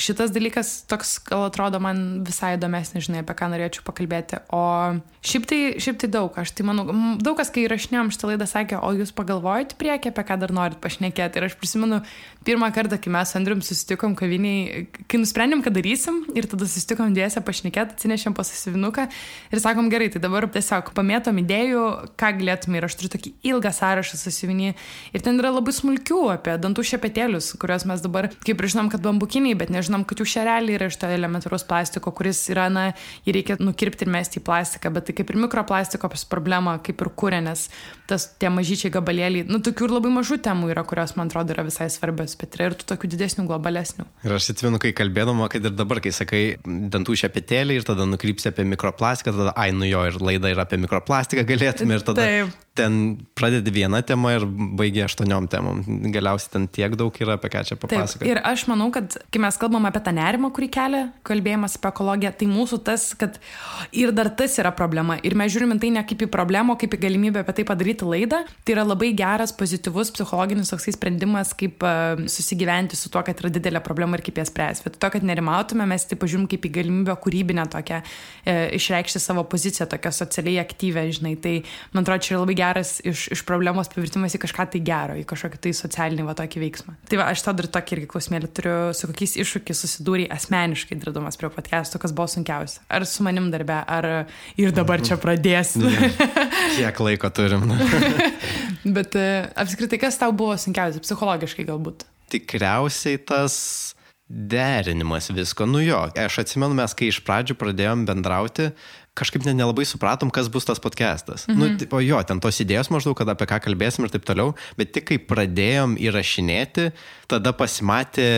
šitas 0.00 0.32
dalykas 0.34 0.74
toks 0.88 1.18
gal 1.28 1.48
atrodo 1.50 1.80
man 1.82 2.24
visai 2.24 2.54
įdomesnis, 2.56 3.08
žinai, 3.08 3.24
apie 3.24 3.36
ką 3.38 3.50
norėčiau 3.52 3.84
pakalbėti. 3.86 4.40
O 4.54 4.94
šiaip 5.24 5.46
tai, 5.50 5.58
šiaip 5.82 5.96
tai 5.98 6.08
daug, 6.12 6.34
aš 6.38 6.52
tai 6.54 6.66
manau, 6.68 6.84
daug 7.18 7.34
kas, 7.38 7.48
kai 7.50 7.64
įrašinėjom 7.64 8.10
šitą 8.14 8.28
laidą, 8.28 8.46
sakė, 8.46 8.76
o 8.84 8.92
jūs 8.94 9.10
pagalvojate 9.16 9.74
priekį, 9.80 10.12
apie 10.12 10.24
ką 10.28 10.36
dar 10.38 10.52
norit 10.54 10.78
pašnekėti. 10.84 11.40
Ir 11.40 11.46
aš 11.48 11.56
prisimenu 11.58 11.98
pirmą 12.46 12.68
kartą, 12.76 12.98
kai 13.02 13.10
mes 13.10 13.32
su 13.32 13.38
Andrium 13.40 13.62
susitikom 13.64 14.14
kaviniai, 14.18 14.84
kai 15.10 15.18
nusprendėm, 15.18 15.64
kad 15.64 15.74
darysim 15.74 16.20
ir 16.38 16.46
tada 16.50 16.68
susitikom 16.68 17.16
dėsę 17.16 17.42
pašnekėti, 17.46 17.96
atsinešėm 17.96 18.36
pasasivinuką 18.36 19.08
ir 19.50 19.62
sakom, 19.64 19.88
gerai, 19.90 20.10
tai 20.14 20.22
dabar 20.22 20.46
tiesiog 20.54 20.92
pamėtom 20.94 21.40
idėjų, 21.42 21.86
ką 22.20 22.30
galėtume 22.38 22.78
ir 22.78 22.86
aš 22.86 22.98
turiu 23.00 23.10
tokį 23.16 23.34
ilgą 23.50 23.74
sąrašą 23.74 24.20
sasivinį 24.20 24.74
ir 25.16 25.24
ten 25.24 25.40
yra 25.40 25.50
labai 25.56 25.74
smulkių 25.74 26.20
apie 26.36 26.58
dantų 26.62 26.86
šepetėlius, 26.92 27.54
kuriuos 27.58 27.88
mes 27.90 28.04
dabar, 28.04 28.30
kaip 28.44 28.60
ir 28.60 28.70
žinom, 28.76 28.92
kad 28.92 29.02
bambukiniai, 29.02 29.56
bet 29.58 29.72
nežinom, 29.74 30.04
kad 30.06 30.20
jų 30.20 30.28
šereliai 30.36 30.78
yra 30.78 30.92
iš 30.92 31.00
to 31.00 31.10
elementaraus 31.10 31.66
plastiko, 31.66 32.12
kuris 32.14 32.44
yra, 32.52 32.68
na, 32.70 32.90
jį 33.24 33.38
reikia 33.38 33.58
nukirpti 33.62 34.06
ir 34.06 34.12
mesti 34.12 34.42
į 34.42 34.43
plastiką, 34.46 34.92
bet 34.94 35.08
tai 35.08 35.16
kaip 35.18 35.30
ir 35.32 35.40
mikroplastiko 35.46 36.10
problema, 36.30 36.76
kaip 36.84 37.00
ir 37.02 37.10
kūrė, 37.20 37.40
nes 37.44 37.68
tas 38.10 38.26
tie 38.40 38.50
mažyčiai 38.52 38.92
gabalėliai, 38.94 39.46
nu, 39.48 39.60
tokių 39.64 39.88
ir 39.88 39.94
labai 39.96 40.12
mažų 40.18 40.38
temų 40.44 40.70
yra, 40.74 40.84
kurios 40.88 41.14
man 41.18 41.30
atrodo 41.30 41.54
yra 41.56 41.64
visai 41.66 41.88
svarbios, 41.92 42.36
bet 42.40 42.58
yra 42.58 42.68
ir 42.70 42.76
tų 42.80 42.88
tokių 42.92 43.10
didesnių, 43.14 43.46
globalesnių. 43.48 44.06
Ir 44.26 44.36
aš 44.36 44.50
atvinu, 44.54 44.80
kai 44.82 44.92
kalbėdama, 44.96 45.48
kad 45.52 45.64
ir 45.64 45.74
dabar, 45.76 46.02
kai 46.04 46.12
sakai 46.14 46.42
dantų 46.64 47.16
šepetėlį 47.24 47.80
ir 47.80 47.88
tada 47.88 48.08
nukrypsi 48.08 48.52
apie 48.52 48.68
mikroplastiką, 48.74 49.32
tada, 49.36 49.56
ai, 49.56 49.72
nu 49.76 49.88
jo, 49.88 50.04
ir 50.10 50.20
laida 50.20 50.52
yra 50.52 50.68
apie 50.68 50.80
mikroplastiką 50.84 51.46
galėtume 51.48 51.98
ir 51.98 52.06
tada 52.06 52.28
Taip 52.28 52.63
ten 52.74 53.16
pradedi 53.38 53.70
vieną 53.70 54.00
temą 54.02 54.30
ir 54.34 54.44
baigi 54.74 55.04
aštuoniom 55.04 55.46
temom. 55.46 55.82
Galiausiai 56.10 56.50
ten 56.50 56.64
tiek 56.74 56.96
daug 56.98 57.14
yra, 57.22 57.36
apie 57.38 57.50
ką 57.52 57.60
čia 57.68 57.76
papasakoti. 57.78 58.26
Ir 58.26 58.40
aš 58.42 58.64
manau, 58.66 58.88
kad 58.94 59.14
kai 59.30 59.42
mes 59.44 59.58
kalbam 59.62 59.86
apie 59.86 60.00
tą 60.02 60.10
nerimą, 60.16 60.50
kurį 60.54 60.68
kelia 60.74 61.02
kalbėjimas 61.26 61.76
apie 61.78 61.92
ekologiją, 61.92 62.32
tai 62.40 62.48
mūsų 62.50 62.80
tas, 62.88 63.04
kad 63.18 63.38
ir 63.94 64.10
dar 64.16 64.32
tas 64.34 64.58
yra 64.58 64.72
problema. 64.74 65.20
Ir 65.22 65.36
mes 65.38 65.52
žiūrime 65.54 65.76
tai 65.78 65.92
ne 65.94 66.02
kaip 66.02 66.24
į 66.26 66.28
problemą, 66.34 66.74
kaip 66.80 66.96
į 66.96 67.00
galimybę 67.04 67.44
apie 67.44 67.54
tai 67.60 67.66
padaryti 67.68 68.08
laidą. 68.10 68.42
Tai 68.66 68.74
yra 68.74 68.86
labai 68.88 69.12
geras, 69.14 69.54
pozityvus 69.54 70.10
psichologinis 70.18 70.74
toksai 70.74 70.96
sprendimas, 70.98 71.54
kaip 71.54 71.86
uh, 71.86 72.26
susigyventi 72.26 72.98
su 72.98 73.12
tuo, 73.14 73.22
kad 73.22 73.38
yra 73.38 73.52
didelė 73.54 73.84
problema 73.86 74.18
ir 74.18 74.26
kaip 74.26 74.42
ją 74.42 74.48
spręsti. 74.50 74.88
Bet 74.88 74.98
to, 74.98 75.12
kad 75.14 75.22
nerimautume, 75.22 75.86
mes 75.86 76.08
tai 76.10 76.18
pažiūrim 76.18 76.50
kaip 76.50 76.66
į 76.66 76.74
galimybę 76.80 77.14
kūrybinę 77.22 77.68
tokią, 77.70 78.02
uh, 78.02 78.66
išreikšti 78.80 79.22
savo 79.22 79.46
poziciją, 79.46 79.86
tokią 79.94 80.14
socialiai 80.18 80.58
aktyvę, 80.66 81.06
žinai. 81.14 81.36
Tai 81.38 81.56
man 81.94 82.02
atrodo, 82.02 82.26
čia 82.26 82.34
yra 82.34 82.42
labai 82.42 82.56
geras 82.58 82.63
iš, 83.06 83.26
iš 83.34 83.42
problemos 83.48 83.90
pavirtimas 83.92 84.34
į 84.36 84.40
kažką 84.42 84.66
tai 84.72 84.80
gero, 84.84 85.16
į 85.20 85.24
kažkokį 85.28 85.60
tai 85.66 85.72
socialinį 85.76 86.26
va 86.26 86.34
tokį 86.38 86.62
veiksmą. 86.62 86.94
Tai 87.10 87.20
va, 87.20 87.28
aš 87.32 87.44
tą 87.44 87.54
dar 87.58 87.68
tokį 87.76 87.96
irgi 87.98 88.10
klausimėlį 88.12 88.50
turiu, 88.56 88.76
su 88.96 89.10
kokiais 89.10 89.36
iššūkiais 89.44 89.82
susidūrė 89.84 90.28
asmeniškai 90.34 90.98
dirbdamas 91.00 91.40
prie 91.40 91.50
podcast'o, 91.54 92.00
kas 92.02 92.14
buvo 92.16 92.28
sunkiausia. 92.32 92.82
Ar 92.88 93.06
su 93.08 93.26
manim 93.26 93.50
darbe, 93.54 93.80
ar 93.80 94.10
ir 94.60 94.74
dabar 94.76 95.04
čia 95.04 95.18
pradėsi. 95.20 95.84
Kiek 96.78 97.02
laiko 97.06 97.32
turim. 97.34 97.68
Bet 98.96 99.18
e, 99.18 99.28
apskritai, 99.64 100.00
kas 100.02 100.20
tau 100.20 100.32
buvo 100.36 100.56
sunkiausia, 100.60 101.02
psichologiškai 101.04 101.68
galbūt? 101.68 102.06
Tikriausiai 102.34 103.20
tas 103.28 103.56
derinimas 104.28 105.30
visko. 105.30 105.66
Nu 105.66 105.82
jo, 105.84 106.00
aš 106.16 106.40
atsimenu, 106.44 106.76
mes 106.76 106.96
kai 106.96 107.10
iš 107.12 107.20
pradžių 107.26 107.56
pradėjom 107.60 108.04
bendrauti, 108.08 108.70
kažkaip 109.18 109.46
net 109.46 109.56
nelabai 109.58 109.86
supratom, 109.86 110.30
kas 110.34 110.50
bus 110.52 110.66
tas 110.66 110.82
podcastas. 110.82 111.46
Nu, 111.48 111.54
mhm. 111.54 111.60
Nu, 111.62 111.80
tipo, 111.80 112.00
jo, 112.02 112.20
ten 112.26 112.42
tos 112.42 112.60
idėjos 112.62 112.90
maždaug, 112.94 113.16
kad 113.18 113.30
apie 113.30 113.48
ką 113.50 113.60
kalbėsim 113.68 114.06
ir 114.06 114.14
taip 114.14 114.26
toliau, 114.26 114.54
bet 114.78 114.94
tik 114.96 115.08
kai 115.12 115.20
pradėjom 115.22 115.96
įrašinėti, 116.02 116.90
tada 117.30 117.54
pasimatė, 117.56 118.28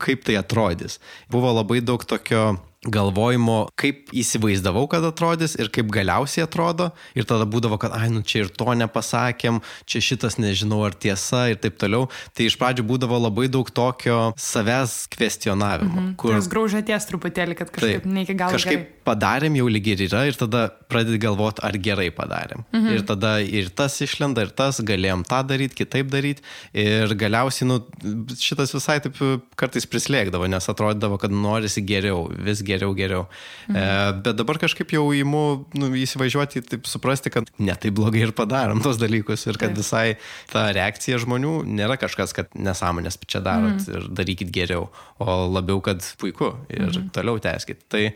kaip 0.00 0.24
tai 0.24 0.38
atrodys. 0.40 1.00
Buvo 1.32 1.52
labai 1.52 1.82
daug 1.84 2.04
tokio 2.08 2.54
galvojimo, 2.88 3.66
kaip 3.76 4.08
įsivaizdavau, 4.16 4.86
kad 4.88 5.04
atrodys 5.04 5.52
ir 5.60 5.68
kaip 5.72 5.90
galiausiai 5.92 6.46
atrodo. 6.46 6.88
Ir 7.12 7.26
tada 7.28 7.44
būdavo, 7.44 7.76
kad, 7.80 7.92
ai, 7.92 8.08
nu 8.12 8.22
čia 8.24 8.46
ir 8.46 8.52
to 8.56 8.72
nepasakėm, 8.72 9.60
čia 9.84 10.00
šitas 10.04 10.38
nežinau 10.40 10.80
ar 10.86 10.96
tiesa 10.96 11.50
ir 11.52 11.60
taip 11.60 11.76
toliau. 11.80 12.08
Tai 12.32 12.46
iš 12.48 12.56
pradžių 12.60 12.86
būdavo 12.88 13.18
labai 13.20 13.50
daug 13.52 13.68
tokio 13.68 14.30
savęs 14.40 15.10
kvestionavimo. 15.12 15.92
Mhm. 15.92 16.14
Kur... 16.20 16.32
Jūs 16.38 16.48
graužaties 16.52 17.08
truputėlį, 17.10 17.58
kad 17.58 17.74
kažkaip 17.74 18.06
taip, 18.06 18.08
ne 18.08 18.24
iki 18.24 18.38
galo. 18.38 18.56
Kažkaip 18.56 18.80
gerai. 18.80 19.02
padarėm 19.10 19.60
jau 19.60 19.68
lygiai 19.68 19.98
ir 19.98 20.06
yra 20.08 20.24
ir 20.30 20.40
tada 20.40 20.64
pradedi 20.88 21.20
galvoti, 21.20 21.60
ar 21.66 21.76
gerai 21.76 22.08
padarėm. 22.16 22.64
Mhm. 22.72 22.96
Ir 22.96 23.04
tada 23.12 23.34
ir 23.44 23.68
tas 23.76 23.98
išlenda, 24.00 24.46
ir 24.48 24.54
tas, 24.56 24.80
galėjom 24.80 25.26
tą 25.28 25.42
daryti, 25.52 25.82
kitaip 25.82 26.08
daryti. 26.08 26.40
Ir 26.72 27.12
galiausiai, 27.12 27.68
nu, 27.68 27.82
šitas 28.40 28.72
visai 28.72 29.02
taip 29.04 29.20
kartais 29.60 29.84
prislėgdavo, 29.84 30.48
nes 30.48 30.72
atrodydavo, 30.72 31.20
kad 31.20 31.34
norisi 31.34 31.84
geriau, 31.84 32.24
vis 32.32 32.64
geriau, 32.64 32.69
geriau. 32.96 33.26
Mhm. 33.68 33.76
E, 33.76 33.84
bet 34.26 34.38
dabar 34.38 34.60
kažkaip 34.62 34.94
jau 34.94 35.06
įimu 35.16 35.42
nu, 35.80 35.90
įsivažiuoti, 35.98 36.62
taip 36.70 36.90
suprasti, 36.90 37.32
kad 37.34 37.50
netai 37.58 37.90
blogai 37.94 38.22
ir 38.28 38.34
padarom 38.36 38.82
tos 38.84 39.00
dalykus 39.00 39.46
ir 39.48 39.58
kad 39.60 39.74
Taip. 39.74 39.80
visai 39.82 40.06
ta 40.52 40.68
reakcija 40.76 41.18
žmonių 41.24 41.60
nėra 41.66 41.98
kažkas, 42.00 42.34
kad 42.36 42.52
nesąmonės 42.54 43.18
čia 43.26 43.42
darot 43.44 43.80
mhm. 43.80 43.90
ir 43.90 44.12
darykit 44.20 44.52
geriau, 44.54 44.90
o 45.18 45.40
labiau, 45.50 45.82
kad 45.84 46.04
puiku 46.20 46.54
ir 46.70 46.88
mhm. 46.88 47.10
toliau 47.16 47.42
tęskit. 47.42 47.88
Tai 47.90 48.06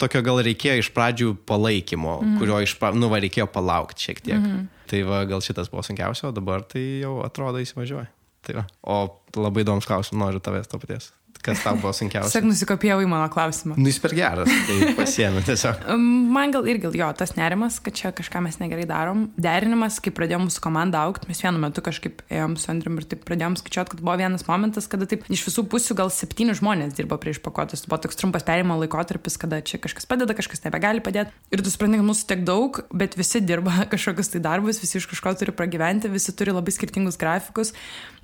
tokio 0.00 0.22
gal 0.24 0.40
reikėjo 0.44 0.80
iš 0.82 0.90
pradžių 0.96 1.32
palaikymo, 1.48 2.18
mm. 2.20 2.34
kurio 2.40 2.60
iš, 2.64 2.76
nu, 2.96 3.08
va, 3.12 3.20
reikėjo 3.22 3.48
palaukti 3.52 4.08
šiek 4.08 4.22
tiek. 4.24 4.40
Mm. 4.40 4.66
Tai 4.90 5.02
va, 5.08 5.22
gal 5.28 5.42
šitas 5.44 5.70
buvo 5.72 5.82
sunkiausia, 5.86 6.28
o 6.28 6.36
dabar 6.36 6.64
tai 6.68 6.84
jau 7.02 7.18
atrodo 7.26 7.62
įsivažiuoja. 7.62 8.08
Tai 8.46 8.58
va. 8.60 8.66
O 8.86 8.98
labai 9.40 9.64
įdomus 9.64 9.88
klausimas, 9.88 10.20
noriu 10.20 10.42
tavęs 10.44 10.70
to 10.70 10.78
paties. 10.82 11.10
Kas 11.44 11.62
tau 11.64 11.76
buvo 11.78 11.92
sunkiausia? 11.96 12.30
Tiesiog 12.30 12.48
nusikopijau 12.50 12.98
į 13.04 13.08
mano 13.10 13.26
klausimą. 13.32 13.76
Nu, 13.78 13.86
jis 13.90 13.98
per 14.02 14.14
geras, 14.16 14.50
tai 14.68 14.90
pasiemi 14.98 15.42
tiesiog. 15.46 15.84
Man 16.32 16.54
gal 16.54 16.66
irgi 16.70 16.90
jo, 16.98 17.08
tas 17.18 17.34
nerimas, 17.38 17.78
kad 17.84 17.96
čia 17.98 18.12
kažką 18.16 18.42
mes 18.44 18.58
negerai 18.62 18.86
darom. 18.88 19.26
Derinimas, 19.40 19.98
kai 20.02 20.12
pradėjome 20.14 20.48
mūsų 20.48 20.62
komandą 20.64 21.02
aukti, 21.06 21.28
mes 21.30 21.42
vienu 21.44 21.60
metu 21.62 21.84
kažkaip 21.84 22.22
ėjom 22.32 22.56
su 22.60 22.70
Andriu 22.72 22.94
ir 22.96 23.06
taip 23.10 23.22
pradėjom 23.28 23.58
skaičiuoti, 23.60 23.94
kad 23.94 24.02
buvo 24.02 24.16
vienas 24.20 24.46
momentas, 24.48 24.88
kada 24.90 25.08
taip 25.10 25.26
iš 25.32 25.44
visų 25.48 25.66
pusių 25.70 25.98
gal 25.98 26.12
septyni 26.14 26.56
žmonės 26.56 26.96
dirbo 26.98 27.18
prie 27.20 27.34
išpakuotus. 27.36 27.84
Tai 27.84 27.92
buvo 27.92 28.00
toks 28.06 28.20
trumpas 28.20 28.46
perėjimo 28.46 28.78
laikotarpis, 28.82 29.38
kada 29.42 29.60
čia 29.66 29.80
kažkas 29.82 30.08
padeda, 30.08 30.36
kažkas 30.36 30.64
nebegali 30.66 31.04
padėti. 31.04 31.34
Ir 31.54 31.62
tu 31.62 31.72
supranti, 31.72 32.00
kad 32.00 32.08
mūsų 32.08 32.28
tiek 32.32 32.44
daug, 32.46 32.82
bet 32.94 33.18
visi 33.18 33.42
dirba 33.44 33.84
kažkokius 33.92 34.32
tai 34.34 34.42
darbus, 34.44 34.80
visi 34.82 35.00
iš 35.00 35.08
kažko 35.12 35.36
turi 35.38 35.54
pragyventi, 35.56 36.10
visi 36.12 36.34
turi 36.36 36.54
labai 36.56 36.74
skirtingus 36.74 37.18
grafikus. 37.20 37.74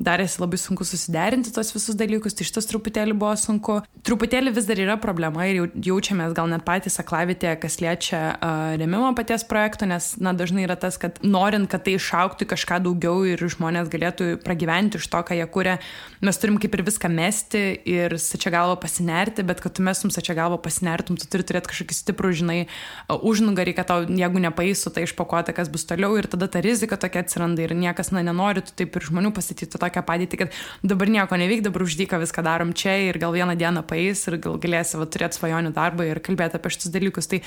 Darėsi 0.02 0.40
labai 0.42 0.58
sunku 0.58 0.86
susiderinti 0.86 1.52
tos 1.54 1.74
visus 1.74 1.98
dalykus. 1.98 2.34
Tai 2.38 2.46
šitas 2.48 2.68
truputį 2.70 3.01
truputėlį 3.02 3.18
buvo 3.18 3.34
sunku. 3.36 3.80
Truputėlį 4.02 4.52
vis 4.54 4.66
dar 4.66 4.78
yra 4.82 4.96
problema 4.98 5.46
ir 5.46 5.70
jaučiamės 5.78 6.34
gal 6.34 6.48
net 6.50 6.64
patys 6.66 6.98
aklavitėje, 6.98 7.54
kas 7.62 7.78
liečia 7.78 8.34
uh, 8.34 8.74
remimo 8.74 9.12
paties 9.14 9.44
projekto, 9.46 9.86
nes, 9.86 10.16
na, 10.18 10.32
dažnai 10.34 10.64
yra 10.66 10.74
tas, 10.74 10.98
kad 10.98 11.20
norint, 11.22 11.68
kad 11.70 11.84
tai 11.86 11.94
išauktų 11.94 12.48
kažką 12.50 12.80
daugiau 12.82 13.22
ir 13.26 13.38
žmonės 13.38 13.90
galėtų 13.92 14.42
pragyventi 14.42 14.98
iš 14.98 15.06
to, 15.06 15.20
ką 15.22 15.38
jie 15.38 15.46
kūrė, 15.46 15.76
mes 16.22 16.40
turim 16.42 16.58
kaip 16.58 16.74
ir 16.74 16.82
viską 16.82 17.10
mesti 17.12 17.62
ir 17.86 18.16
sačia 18.18 18.50
galvo 18.50 18.74
pasinerti, 18.82 19.44
bet 19.46 19.62
kad 19.62 19.76
tu 19.76 19.86
mestum 19.86 20.10
sačia 20.10 20.34
galvo 20.34 20.58
pasinertum, 20.58 21.18
tu 21.18 21.30
turi 21.30 21.46
turėti 21.46 21.70
kažkokį 21.70 21.98
stiprų, 22.00 22.34
žinai, 22.42 22.58
užnugarį, 23.06 23.76
kad 23.78 23.90
tau, 23.92 24.02
jeigu 24.02 24.42
nepaisų, 24.42 24.94
tai 24.96 25.06
išpakuota, 25.06 25.54
kas 25.54 25.70
bus 25.70 25.86
toliau 25.86 26.18
ir 26.18 26.26
tada 26.26 26.50
ta 26.50 26.62
rizika 26.64 26.98
tokia 26.98 27.22
atsiranda 27.22 27.62
ir 27.62 27.76
niekas, 27.78 28.10
na, 28.10 28.26
nenori, 28.26 28.66
tu 28.66 28.74
taip 28.82 28.98
ir 28.98 29.08
žmonių 29.12 29.30
pasityti 29.36 29.78
tokią 29.78 30.02
padėtį, 30.10 30.42
kad 30.42 30.60
dabar 30.82 31.14
nieko 31.14 31.38
nevyk, 31.38 31.62
dabar 31.70 31.86
uždyka 31.86 32.18
viską 32.22 32.42
darom 32.50 32.74
čia 32.74 32.91
ir 33.08 33.18
gal 33.22 33.34
vieną 33.34 33.56
dieną 33.58 33.84
paės 33.88 34.26
ir 34.28 34.38
gal 34.42 34.58
galėsi 34.62 35.00
va, 35.00 35.06
turėti 35.10 35.38
svajonių 35.38 35.72
darbą 35.76 36.06
ir 36.08 36.20
kalbėti 36.24 36.58
apie 36.58 36.72
šitus 36.74 36.92
dalykus. 36.94 37.28
Tai, 37.30 37.40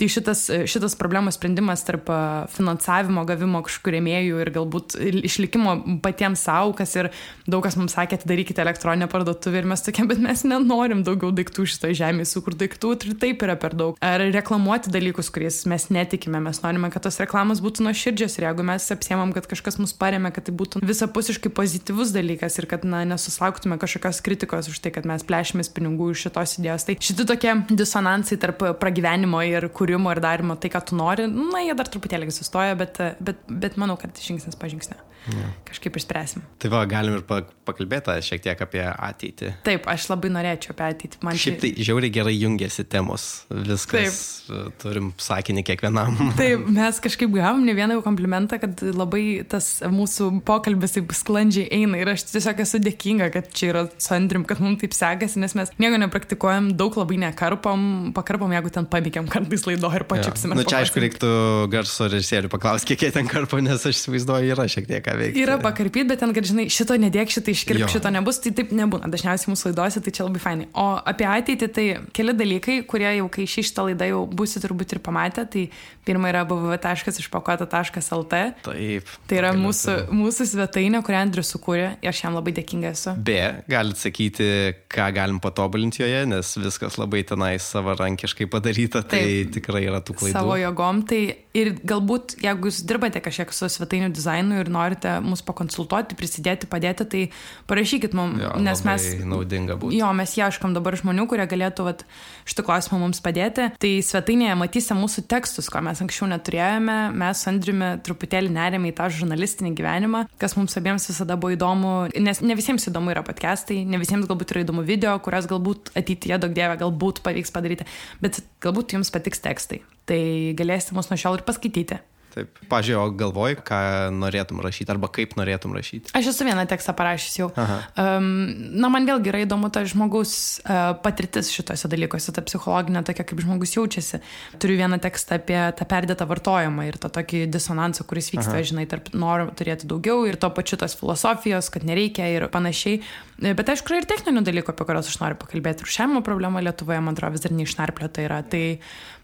tai 0.00 0.08
šitas, 0.10 0.46
šitas 0.70 0.96
problemos 0.98 1.38
sprendimas 1.38 1.84
tarp 1.86 2.10
finansavimo 2.54 3.24
gavimo 3.28 3.62
kažkokių 3.66 3.94
rėmėjų 3.96 4.42
ir 4.42 4.52
galbūt 4.54 4.96
išlikimo 5.24 5.76
patiems 6.04 6.44
savo, 6.46 6.74
kas 6.78 6.94
ir 6.98 7.10
daug 7.50 7.64
kas 7.64 7.78
mums 7.78 7.94
sakė, 7.96 8.18
atidarykite 8.18 8.62
elektroninę 8.64 9.08
parduotuvę 9.10 9.62
ir 9.62 9.68
mes 9.70 9.84
tokie, 9.84 10.06
bet 10.08 10.20
mes 10.22 10.44
nenorim 10.48 11.04
daugiau 11.06 11.32
daiktų 11.34 11.66
šitoje 11.70 11.98
žemėje, 12.00 12.30
sukur 12.32 12.56
daiktų 12.58 12.94
ir 12.96 13.16
taip 13.22 13.44
yra 13.46 13.56
per 13.60 13.76
daug. 13.78 13.98
Ar 14.04 14.22
reklamuoti 14.34 14.92
dalykus, 14.94 15.30
kuriais 15.34 15.62
mes 15.70 15.88
netikime, 15.94 16.40
mes 16.44 16.60
norime, 16.64 16.90
kad 16.94 17.06
tos 17.06 17.20
reklamos 17.22 17.62
būtų 17.64 17.86
nuoširdžios 17.88 18.38
ir 18.38 18.48
jeigu 18.48 18.66
mes 18.66 18.88
apsiemam, 18.94 19.32
kad 19.36 19.48
kažkas 19.50 19.78
mus 19.80 19.94
paremė, 19.96 20.32
kad 20.34 20.48
tai 20.48 20.54
būtų 20.56 20.82
visapusiškai 20.84 21.52
pozityvus 21.54 22.12
dalykas 22.14 22.58
ir 22.60 22.68
kad 22.70 22.84
na, 22.88 23.04
nesusilauktume 23.08 23.78
kažkokios 23.80 24.22
kritikos 24.24 24.70
už 24.74 24.82
tai, 24.84 24.92
kad 24.94 25.08
mes 25.08 25.24
plešimės 25.26 25.72
pinigų 25.74 26.10
iš 26.12 26.26
šitos 26.26 26.58
idėjos. 26.60 26.86
Tai 26.88 26.98
šitie 27.08 27.28
tokie 27.30 27.56
disonansai 27.70 28.38
tarp 28.42 28.66
pragyvenimo 28.82 29.40
ir 29.46 29.70
kūrimo 29.74 30.12
ir 30.14 30.22
darimo 30.24 30.58
tai, 30.60 30.72
ką 30.74 30.84
tu 30.90 30.98
nori, 31.00 31.28
na, 31.30 31.64
jie 31.64 31.78
dar 31.78 31.90
truputėlį 31.90 32.28
egzistuoja, 32.28 32.76
bet, 32.78 33.00
bet, 33.24 33.42
bet 33.48 33.80
manau, 33.80 33.98
kad 34.00 34.18
žingsnis 34.20 34.58
po 34.58 34.70
žingsnio. 34.70 34.98
Ja. 35.24 35.46
Kažkaip 35.64 35.96
išspręsim. 35.96 36.42
Tai 36.60 36.68
va, 36.72 36.82
galim 36.88 37.16
ir 37.16 37.22
pakalbėti 37.24 38.12
šiek 38.26 38.42
tiek 38.44 38.60
apie 38.60 38.82
ateitį. 38.84 39.52
Taip, 39.64 39.86
aš 39.88 40.10
labai 40.10 40.28
norėčiau 40.34 40.74
apie 40.74 40.84
ateitį. 40.90 41.20
Man 41.24 41.38
Šiaip 41.40 41.62
tai 41.62 41.70
žiauriai 41.78 42.12
gerai 42.12 42.34
jungiasi 42.36 42.84
temos. 42.92 43.24
Viskas. 43.48 44.18
Taip. 44.44 44.74
Turim 44.82 45.12
sakinį 45.20 45.64
kiekvienam. 45.70 46.18
Taip, 46.40 46.66
mes 46.76 47.00
kažkaip 47.06 47.32
gavom 47.32 47.64
ne 47.64 47.76
vieną 47.76 47.96
komplimentą, 48.04 48.60
kad 48.60 48.84
labai 48.84 49.24
tas 49.48 49.78
mūsų 49.88 50.28
pokalbis 50.44 50.98
taip 50.98 51.14
sklandžiai 51.16 51.70
eina 51.72 52.02
ir 52.02 52.12
aš 52.12 52.26
tiesiog 52.28 52.60
esu 52.66 52.82
dėkinga, 52.84 53.30
kad 53.32 53.48
čia 53.56 53.70
yra 53.72 53.86
su 53.96 54.12
Andrim, 54.16 54.44
kad 54.48 54.60
mums 54.64 54.80
taip 54.82 54.96
sekasi, 54.96 55.40
nes 55.42 55.54
mes 55.58 55.72
nieko 55.82 56.00
nepraktikuojam, 56.02 56.70
daug 56.78 56.96
labai 56.98 57.18
nekarpom, 57.26 57.86
pakarpom, 58.16 58.52
jeigu 58.56 58.72
ten 58.74 58.88
pamėgiam 58.90 59.28
kartais 59.30 59.66
laido 59.68 59.90
ir 59.94 60.06
pačiapsime. 60.10 60.54
Na 60.54 60.62
nu, 60.62 60.66
čia 60.68 60.82
aišku 60.82 61.02
reiktų 61.04 61.30
garso 61.72 62.08
režisierių 62.10 62.50
paklausti, 62.52 62.92
kiek 62.92 63.06
jie 63.06 63.12
ten 63.14 63.30
karpo, 63.30 63.60
nes 63.64 63.84
aš 63.84 64.00
įsivaizduoju, 64.00 64.52
yra 64.56 64.66
šiek 64.70 64.88
tiek 64.90 65.04
ką 65.04 65.16
veikti. 65.20 65.44
Yra 65.44 65.58
pakarpyti, 65.62 66.08
bet 66.10 66.22
ten, 66.24 66.34
kad 66.36 66.48
žinai, 66.48 66.66
šito 66.72 66.96
nedėk, 67.00 67.32
šitą 67.34 67.54
iškirp, 67.54 67.86
šito 67.92 68.12
nebus, 68.14 68.40
tai 68.44 68.54
taip 68.56 68.74
nebūna. 68.76 69.10
Dažniausiai 69.12 69.52
mūsų 69.52 69.70
laidose 69.70 70.02
tai 70.04 70.14
čia 70.14 70.26
labai 70.26 70.42
fainai. 70.42 70.68
O 70.72 70.86
apie 71.00 71.26
ateitį 71.28 71.70
tai 71.74 71.86
keli 72.16 72.36
dalykai, 72.36 72.80
kurie 72.88 73.10
jau 73.18 73.28
kai 73.32 73.46
šį 73.50 73.66
šitą 73.68 73.88
laidą 73.88 74.08
jau 74.10 74.22
būsi 74.30 74.62
turbūt 74.64 74.96
ir 74.96 75.02
pamatę. 75.04 75.46
Tai 75.50 75.66
pirma 76.04 76.30
yra 76.32 76.44
www.išpakota.lt. 76.48 78.40
Taip. 78.64 79.12
Tai 79.28 79.38
yra 79.40 79.52
mūsų, 79.56 79.96
mūsų 80.14 80.48
svetainė, 80.52 81.00
kurią 81.04 81.22
Andrius 81.24 81.52
sukūrė 81.54 81.94
ir 82.04 82.10
aš 82.10 82.24
jam 82.26 82.36
labai 82.36 82.54
dėkinga 82.56 82.92
esu. 82.92 83.14
B, 83.24 83.38
galit 83.70 84.00
sakyti, 84.00 84.48
ką 84.92 85.08
galim 85.16 85.40
patobulinti 85.42 86.02
joje, 86.02 86.24
nes 86.30 86.54
viskas 86.60 86.98
labai 87.00 87.22
tenai 87.26 87.54
savarankiškai 87.62 88.48
padaryta, 88.50 89.04
tai 89.06 89.22
Taip, 89.24 89.54
tikrai 89.58 89.84
yra 89.88 90.00
tų 90.04 90.16
klaidų. 90.20 90.34
Savo 90.36 90.58
jėgom, 90.60 91.02
tai 91.08 91.20
ir 91.56 91.72
galbūt, 91.86 92.36
jeigu 92.42 92.70
jūs 92.70 92.82
dirbate 92.88 93.22
kažkiek 93.24 93.52
su 93.54 93.68
svetainių 93.70 94.10
dizainu 94.14 94.60
ir 94.62 94.70
norite 94.72 95.16
mus 95.24 95.42
pakonsultuoti, 95.46 96.18
prisidėti, 96.18 96.68
padėti, 96.70 97.06
tai 97.10 97.22
parašykit 97.70 98.16
mums, 98.16 98.42
jo, 98.42 98.52
nes 98.64 98.84
mes... 98.86 99.08
Naudinga 99.24 99.78
būtų. 99.80 99.94
Jo, 99.96 100.10
mes 100.16 100.34
ieškam 100.38 100.74
dabar 100.76 100.96
žmonių, 100.98 101.26
kurie 101.30 101.46
galėtų 101.50 101.86
vat, 101.86 102.04
šitą 102.48 102.66
klausimą 102.66 103.00
mums 103.02 103.22
padėti. 103.24 103.70
Tai 103.80 103.92
svetainėje 104.04 104.58
matysite 104.60 104.96
mūsų 104.98 105.26
tekstus, 105.30 105.70
ko 105.72 105.82
mes 105.84 106.02
anksčiau 106.04 106.28
neturėjome. 106.30 106.98
Mes 107.14 107.42
su 107.44 107.50
Andriumi 107.50 107.94
truputėlį 108.04 108.52
nerėmė 108.54 108.92
į 108.92 108.96
tą 108.98 109.08
žurnalistinį 109.14 109.74
gyvenimą, 109.78 110.24
kas 110.40 110.56
mums 110.58 110.76
abiems 110.80 111.08
visada 111.10 111.38
buvo 111.40 111.54
įdomu, 111.54 111.94
nes 112.20 112.42
ne 112.44 112.58
visiems 112.58 112.88
įdomu 112.90 113.14
yra 113.14 113.24
podcastai, 113.26 113.82
ne 113.88 114.00
visiems 114.02 114.28
galbūt 114.30 114.43
yra 114.52 114.64
įdomu 114.64 114.84
video, 114.86 115.14
kurias 115.24 115.48
galbūt 115.50 115.94
ateityje, 115.96 116.40
daug 116.42 116.56
dievė, 116.56 116.76
galbūt 116.82 117.22
pavyks 117.24 117.54
padaryti, 117.54 117.86
bet 118.24 118.42
galbūt 118.64 118.96
jums 118.96 119.12
patiks 119.14 119.42
tekstai. 119.44 119.80
Tai 120.08 120.20
galėsite 120.58 120.96
mus 120.96 121.08
nuo 121.10 121.20
šiol 121.20 121.38
ir 121.38 121.46
paskaityti. 121.46 122.00
Taip. 122.34 122.58
Pavyzdžiui, 122.66 122.96
o 122.98 123.04
galvoji, 123.14 123.56
ką 123.62 123.78
norėtum 124.18 124.58
rašyti 124.64 124.90
arba 124.90 125.06
kaip 125.14 125.36
norėtum 125.38 125.74
rašyti? 125.76 126.10
Aš 126.18 126.32
esu 126.32 126.46
vieną 126.48 126.64
tekstą 126.70 126.94
parašęs 126.98 127.36
jau. 127.38 127.46
Aha. 127.60 127.76
Um, 128.00 128.26
na, 128.74 128.90
man 128.90 129.06
vėlgi 129.06 129.30
yra 129.30 129.44
įdomu 129.44 129.70
ta 129.74 129.84
žmogaus 129.86 130.34
uh, 130.64 130.96
patirtis 131.04 131.52
šituose 131.54 131.90
dalykuose, 131.92 132.34
ta 132.34 132.42
psichologinė 132.42 133.04
tokia, 133.06 133.26
kaip 133.28 133.42
žmogus 133.44 133.76
jaučiasi. 133.76 134.18
Turiu 134.58 134.80
vieną 134.80 134.98
tekstą 135.04 135.38
apie 135.38 135.60
tą 135.78 135.86
perdėtą 135.90 136.26
vartojimą 136.30 136.88
ir 136.88 136.98
tą 136.98 137.12
tokį 137.20 137.44
disonansą, 137.54 138.06
kuris 138.10 138.32
vyksta, 138.34 138.56
Aha. 138.56 138.66
žinai, 138.66 138.88
tarp 138.90 139.12
noro 139.14 139.46
turėti 139.54 139.86
daugiau 139.90 140.26
ir 140.26 140.40
to 140.40 140.50
pačiu 140.50 140.80
tos 140.80 140.98
filosofijos, 140.98 141.70
kad 141.70 141.86
nereikia 141.86 142.26
ir 142.34 142.48
panašiai. 142.50 142.98
Bet 143.44 143.70
aišku, 143.70 143.90
yra 143.90 144.02
ir 144.02 144.10
techninių 144.10 144.44
dalykų, 144.46 144.74
apie 144.74 144.86
kuriuos 144.86 145.10
aš 145.10 145.20
noriu 145.22 145.38
pakalbėti. 145.38 145.86
Rušiavimo 145.86 146.22
problema 146.26 146.62
Lietuvoje, 146.62 147.00
man 147.02 147.14
atrodo, 147.14 147.34
vis 147.34 147.42
dar 147.46 147.54
neišnarpliota 147.54 148.26
yra. 148.26 148.42
Tai, 148.46 148.62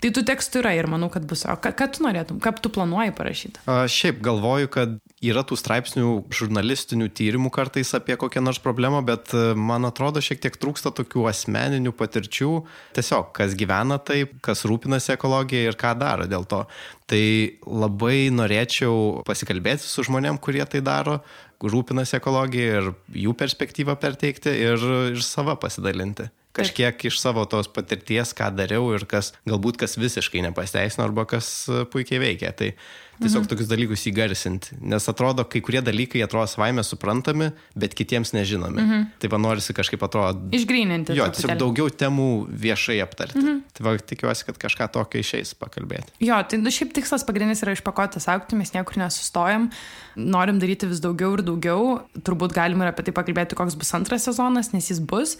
tai 0.00 0.10
tų 0.14 0.24
tekstų 0.28 0.62
yra 0.62 0.72
ir 0.78 0.88
manau, 0.90 1.10
kad 1.12 1.26
bus. 1.28 1.44
O 1.48 1.56
ką, 1.60 1.72
ką 1.76 1.88
tu 1.94 2.04
norėtum, 2.04 2.40
ką 2.42 2.52
tu 2.62 2.72
planuoji 2.72 3.12
parašyti? 3.16 3.62
A, 3.70 3.84
šiaip 3.90 4.22
galvoju, 4.24 4.70
kad 4.72 4.96
yra 5.20 5.42
tų 5.46 5.58
straipsnių, 5.60 6.12
žurnalistinių 6.32 7.10
tyrimų 7.16 7.52
kartais 7.54 7.92
apie 7.96 8.16
kokią 8.20 8.42
nors 8.44 8.60
problemą, 8.62 9.02
bet 9.06 9.34
e, 9.36 9.50
man 9.58 9.84
atrodo 9.88 10.22
šiek 10.24 10.40
tiek 10.42 10.56
trūksta 10.60 10.94
tokių 10.96 11.26
asmeninių 11.30 11.92
patirčių. 11.96 12.50
Tiesiog, 12.96 13.30
kas 13.36 13.54
gyvena 13.58 14.00
taip, 14.00 14.38
kas 14.44 14.64
rūpinasi 14.68 15.14
ekologija 15.18 15.70
ir 15.70 15.78
ką 15.80 15.94
daro 16.00 16.28
dėl 16.30 16.48
to. 16.48 16.64
Tai 17.10 17.22
labai 17.66 18.30
norėčiau 18.32 19.22
pasikalbėti 19.28 19.84
su 19.84 20.06
žmonėm, 20.06 20.40
kurie 20.40 20.64
tai 20.64 20.82
daro, 20.86 21.20
rūpinasi 21.60 22.16
ekologija 22.16 22.80
ir 22.80 22.92
jų 23.26 23.36
perspektyvą 23.36 23.98
perteikti 24.00 24.52
ir, 24.56 24.90
ir 25.12 25.24
savo 25.24 25.56
pasidalinti. 25.60 26.30
Kažkiek 26.56 26.96
Taip. 26.96 27.06
iš 27.06 27.20
savo 27.22 27.44
tos 27.46 27.68
patirties, 27.70 28.32
ką 28.34 28.50
dariau 28.58 28.88
ir 28.96 29.06
kas 29.10 29.32
galbūt 29.46 29.78
kas 29.78 29.94
visiškai 30.00 30.42
nepasteisino 30.48 31.06
arba 31.06 31.26
kas 31.30 31.46
puikiai 31.92 32.18
veikia. 32.22 32.50
Tai 32.56 32.72
tiesiog 33.20 33.44
mhm. 33.44 33.50
tokius 33.52 33.68
dalykus 33.70 34.04
įgarsinti. 34.10 34.78
Nes 34.92 35.06
atrodo, 35.10 35.44
kai 35.48 35.62
kurie 35.64 35.82
dalykai 35.84 36.22
atrodo 36.24 36.48
savaime 36.50 36.84
suprantami, 36.86 37.50
bet 37.78 37.94
kitiems 37.98 38.34
nežinomi. 38.36 38.80
Mhm. 38.82 39.06
Tai 39.22 39.30
va 39.32 39.40
norisi 39.42 39.76
kažkaip 39.76 40.04
atrodo. 40.06 40.50
Išgryninti. 40.56 41.16
Jo, 41.18 41.28
tiesiog 41.34 41.56
daugiau 41.60 41.90
temų 42.02 42.28
viešai 42.64 43.00
aptarti. 43.04 43.40
Mhm. 43.40 43.62
Tai 43.76 43.86
va 43.86 43.96
tikiuosi, 44.12 44.46
kad 44.48 44.60
kažką 44.66 44.90
tokio 44.96 45.24
išeis 45.24 45.52
pakalbėti. 45.60 46.14
Jo, 46.24 46.40
tai 46.48 46.60
nu, 46.62 46.72
šiaip 46.74 46.94
tikslas 46.96 47.26
pagrindinis 47.28 47.64
yra 47.66 47.76
išpakotas 47.76 48.28
aukti, 48.32 48.58
mes 48.58 48.72
niekur 48.76 49.00
nesustojam, 49.00 49.68
norim 50.16 50.60
daryti 50.62 50.88
vis 50.90 51.02
daugiau 51.04 51.36
ir 51.36 51.44
daugiau. 51.46 52.00
Turbūt 52.26 52.56
galima 52.56 52.86
ir 52.86 52.94
apie 52.94 53.06
tai 53.08 53.16
pakalbėti, 53.16 53.58
koks 53.58 53.78
bus 53.78 53.92
antras 53.96 54.26
sezonas, 54.28 54.72
nes 54.74 54.90
jis 54.92 55.02
bus. 55.02 55.36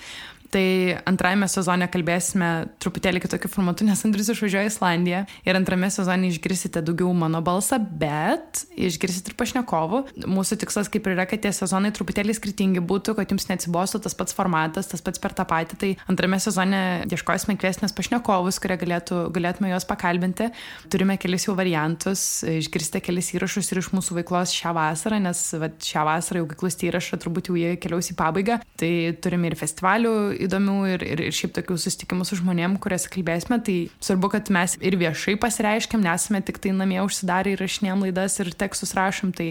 Tai 0.51 0.99
antrajame 1.07 1.47
sezone 1.47 1.87
kalbėsime 1.90 2.49
truputėlį 2.83 3.23
kitokiu 3.23 3.51
formatu, 3.53 3.87
nes 3.87 4.01
Andrius 4.07 4.33
išvažiuoja 4.33 4.66
į 4.66 4.71
Islandiją 4.73 5.21
ir 5.47 5.59
antrame 5.59 5.90
sezone 5.95 6.27
išgirsite 6.27 6.83
daugiau 6.83 7.12
mano 7.14 7.38
balsą, 7.71 7.79
bet 8.01 8.65
išgirsite 8.77 9.31
ir 9.31 9.37
pašnekovų. 9.39 10.03
Mūsų 10.29 10.59
tikslas 10.61 10.89
kaip 10.91 11.07
ir 11.07 11.15
yra, 11.15 11.27
kad 11.29 11.43
tie 11.43 11.53
sezonai 11.53 11.93
truputėlį 11.93 12.35
skirtingi 12.35 12.81
būtų, 12.81 13.15
kad 13.17 13.31
jums 13.31 13.49
neatsibostų 13.49 14.03
tas 14.03 14.15
pats 14.15 14.35
formatas, 14.35 14.89
tas 14.91 15.03
pats 15.03 15.19
per 15.19 15.35
tą 15.35 15.45
patį. 15.45 15.79
Tai 15.81 15.91
antrame 16.11 16.39
sezone 16.41 17.07
ieškosime 17.11 17.57
kviesnės 17.61 17.95
pašnekovus, 17.97 18.61
kurie 18.61 18.79
galėtų, 18.81 19.31
galėtume 19.35 19.71
juos 19.71 19.87
pakalbinti. 19.89 20.51
Turime 20.91 21.17
kelis 21.21 21.47
jau 21.47 21.55
variantus, 21.59 22.43
išgirsite 22.45 23.03
kelis 23.05 23.33
įrašus 23.35 23.71
ir 23.73 23.83
iš 23.83 23.93
mūsų 23.95 24.21
veiklos 24.21 24.55
šią 24.57 24.75
vasarą, 24.77 25.21
nes 25.23 25.43
va, 25.61 25.71
šią 25.71 26.07
vasarą 26.09 26.43
jau 26.43 26.51
giklus 26.51 26.79
įrašą 26.81 27.21
turbūt 27.21 27.51
jau 27.51 27.59
jie 27.59 27.75
keliaus 27.81 28.11
į 28.13 28.17
pabaigą. 28.19 28.61
Tai 28.81 28.93
turime 29.23 29.51
ir 29.51 29.59
festivalių 29.61 30.15
įdomių 30.47 30.79
ir, 30.95 31.05
ir, 31.05 31.25
ir 31.29 31.37
šiaip 31.37 31.55
tokių 31.59 31.77
susitikimų 31.81 32.27
su 32.27 32.41
žmonėm, 32.41 32.79
kurias 32.83 33.07
kalbėsime. 33.11 33.61
Tai 33.67 33.77
svarbu, 34.01 34.33
kad 34.33 34.51
mes 34.55 34.77
ir 34.81 34.97
viešai 35.01 35.37
pasireiškiam, 35.41 36.03
nesame 36.05 36.41
tik 36.47 36.61
tai 36.63 36.73
namie 36.77 37.03
užsidarę 37.05 37.53
ir 37.53 37.60
rašinėjom 37.61 38.05
laidas 38.07 38.38
ir 38.42 38.53
tekstus 38.59 38.94
rašom. 38.99 39.35
Tai 39.37 39.49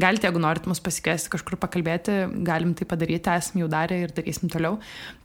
galite, 0.00 0.28
jeigu 0.28 0.42
norit 0.42 0.66
mus 0.70 0.82
pasikviesti 0.84 1.32
kažkur 1.34 1.58
pakalbėti, 1.60 2.22
galim 2.46 2.74
tai 2.78 2.88
padaryti, 2.90 3.32
esame 3.36 3.64
jau 3.64 3.70
darę 3.72 4.02
ir 4.06 4.14
darysim 4.16 4.52
toliau. 4.52 4.80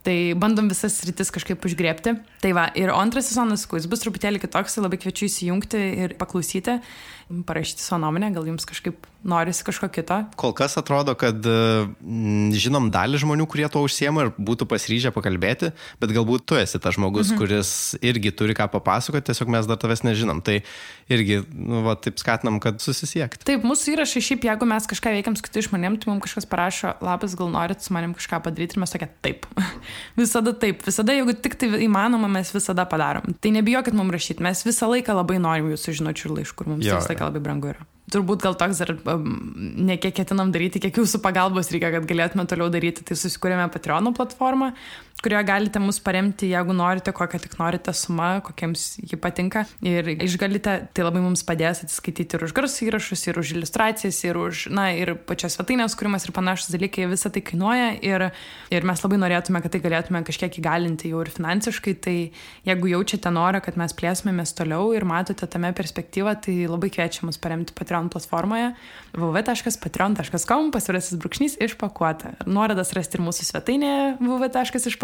Tai 0.06 0.16
bandom 0.38 0.68
visas 0.70 1.00
rytis 1.02 1.32
kažkaip 1.34 1.64
užgrėpti. 1.66 2.14
Tai 2.38 2.52
va, 2.54 2.68
ir 2.78 2.92
antras 2.94 3.26
sezonas, 3.32 3.64
kuris 3.66 3.88
bus 3.90 4.04
truputėlį 4.04 4.38
kitoks, 4.44 4.76
tai 4.76 4.84
labai 4.84 5.00
kviečiu 5.02 5.26
įsijungti 5.26 5.82
ir 6.06 6.14
paklausyti 6.20 6.78
parašyti 7.26 7.82
savo 7.82 8.04
nuomonę, 8.04 8.28
gal 8.30 8.46
jums 8.46 8.62
kažkaip 8.68 9.06
norisi 9.26 9.64
kažko 9.66 9.88
kito? 9.90 10.20
Kol 10.38 10.52
kas 10.54 10.76
atrodo, 10.78 11.16
kad 11.18 11.42
žinom 12.54 12.86
dalį 12.94 13.18
žmonių, 13.24 13.48
kurie 13.50 13.66
to 13.72 13.82
užsiema 13.82 14.26
ir 14.28 14.30
būtų 14.38 14.68
pasiryžę 14.70 15.10
pakalbėti, 15.14 15.72
bet 15.98 16.14
galbūt 16.14 16.46
tu 16.46 16.58
esi 16.60 16.78
tas 16.78 16.94
žmogus, 16.94 17.32
mhm. 17.32 17.40
kuris 17.40 17.70
irgi 17.98 18.30
turi 18.30 18.54
ką 18.54 18.68
papasakoti, 18.70 19.26
tiesiog 19.26 19.50
mes 19.56 19.66
dar 19.66 19.80
tavęs 19.82 20.04
nežinom. 20.06 20.42
Tai 20.46 20.60
irgi, 21.10 21.40
nu, 21.50 21.82
va, 21.88 21.96
taip 21.98 22.22
skatinam, 22.22 22.60
kad 22.62 22.78
susisiekti. 22.84 23.42
Taip, 23.48 23.66
mūsų 23.66 23.96
įrašai 23.96 24.22
šiaip, 24.28 24.46
jeigu 24.46 24.70
mes 24.70 24.86
kažką 24.94 25.16
veikiam 25.18 25.34
su 25.34 25.48
kitais 25.48 25.66
žmonėmis, 25.66 26.04
tai 26.04 26.12
mums 26.12 26.22
kažkas 26.28 26.46
parašo, 26.50 26.94
labas, 27.02 27.34
gal 27.38 27.50
norit 27.50 27.82
su 27.82 27.96
manim 27.96 28.14
kažką 28.14 28.44
padaryti 28.46 28.78
ir 28.78 28.86
mes 28.86 28.94
tokia 28.94 29.10
taip. 29.26 29.50
Visada 30.18 30.54
taip, 30.56 30.84
visada, 30.86 31.16
jeigu 31.16 31.36
tik 31.40 31.58
tai 31.60 31.70
įmanoma, 31.86 32.30
mes 32.38 32.52
visada 32.54 32.86
padarom. 32.88 33.36
Tai 33.40 33.52
nebijokit 33.58 33.96
mums 33.96 34.16
rašyti, 34.16 34.44
mes 34.46 34.64
visą 34.66 34.90
laiką 34.92 35.16
labai 35.16 35.40
norim 35.42 35.72
jūsų 35.74 36.00
žinučių 36.00 36.30
ir 36.30 36.40
laiškų, 36.40 36.70
mums 36.72 36.86
jo, 36.86 36.96
visą 36.98 37.14
laiką 37.14 37.30
labai 37.30 37.44
brangu 37.44 37.74
yra 37.74 37.86
turbūt 38.12 38.44
gal 38.44 38.54
toks 38.58 38.80
dar 38.82 38.92
um, 39.10 39.24
ne 39.56 39.96
kiek 39.98 40.14
ketinam 40.14 40.52
daryti, 40.54 40.80
kiek 40.82 41.00
jūsų 41.00 41.20
pagalbos 41.24 41.72
reikia, 41.74 41.90
kad 41.96 42.06
galėtume 42.08 42.46
toliau 42.48 42.70
daryti. 42.72 43.04
Tai 43.06 43.16
susikūrėme 43.18 43.66
Patreon 43.74 44.12
platformą, 44.16 44.72
kurioje 45.22 45.44
galite 45.48 45.80
mus 45.80 45.98
paremti, 46.02 46.50
jeigu 46.52 46.74
norite, 46.76 47.12
kokią 47.16 47.40
tik 47.42 47.56
norite 47.58 47.92
sumą, 47.96 48.40
kokiems 48.46 48.84
ji 49.00 49.18
patinka. 49.20 49.64
Ir 49.86 50.08
išgalite, 50.14 50.76
tai 50.94 51.06
labai 51.06 51.22
mums 51.24 51.42
padės 51.46 51.82
atsiskaityti 51.86 52.36
ir 52.36 52.44
už 52.46 52.54
garso 52.56 52.84
įrašus, 52.86 53.24
ir 53.30 53.40
už 53.40 53.54
iliustracijas, 53.56 54.20
ir 54.26 54.38
už, 54.40 54.66
na, 54.76 54.90
ir 54.94 55.14
pačios 55.28 55.56
svetainės 55.56 55.96
kūrimas 55.98 56.28
ir 56.28 56.34
panašus 56.36 56.70
dalykai, 56.74 57.08
visą 57.10 57.32
tai 57.32 57.42
kainuoja. 57.46 57.88
Ir, 58.06 58.26
ir 58.74 58.86
mes 58.86 59.02
labai 59.02 59.20
norėtume, 59.22 59.62
kad 59.64 59.74
tai 59.74 59.82
galėtume 59.84 60.22
kažkiek 60.26 60.60
įgalinti 60.60 61.10
jau 61.14 61.24
ir 61.24 61.32
finansiškai. 61.32 61.96
Tai 62.06 62.16
jeigu 62.68 62.92
jaučiate 62.92 63.32
norą, 63.34 63.62
kad 63.64 63.80
mes 63.80 63.96
plėsmėmės 63.96 64.54
toliau 64.58 64.92
ir 64.96 65.08
matote 65.08 65.48
tame 65.50 65.72
perspektyvą, 65.76 66.36
tai 66.44 66.58
labai 66.68 66.92
kviečiam 66.92 67.30
mus 67.30 67.40
paremti 67.40 67.74
Patreon 67.76 68.12
platformoje 68.12 68.74
www.patreon.com 69.16 70.70
pasvirasis 70.74 71.18
brūkšnys 71.20 71.56
išpakuota. 71.66 72.34
Nuorodas 72.48 72.92
rasti 72.96 73.18
ir 73.18 73.24
mūsų 73.24 73.46
svetainėje 73.48 74.16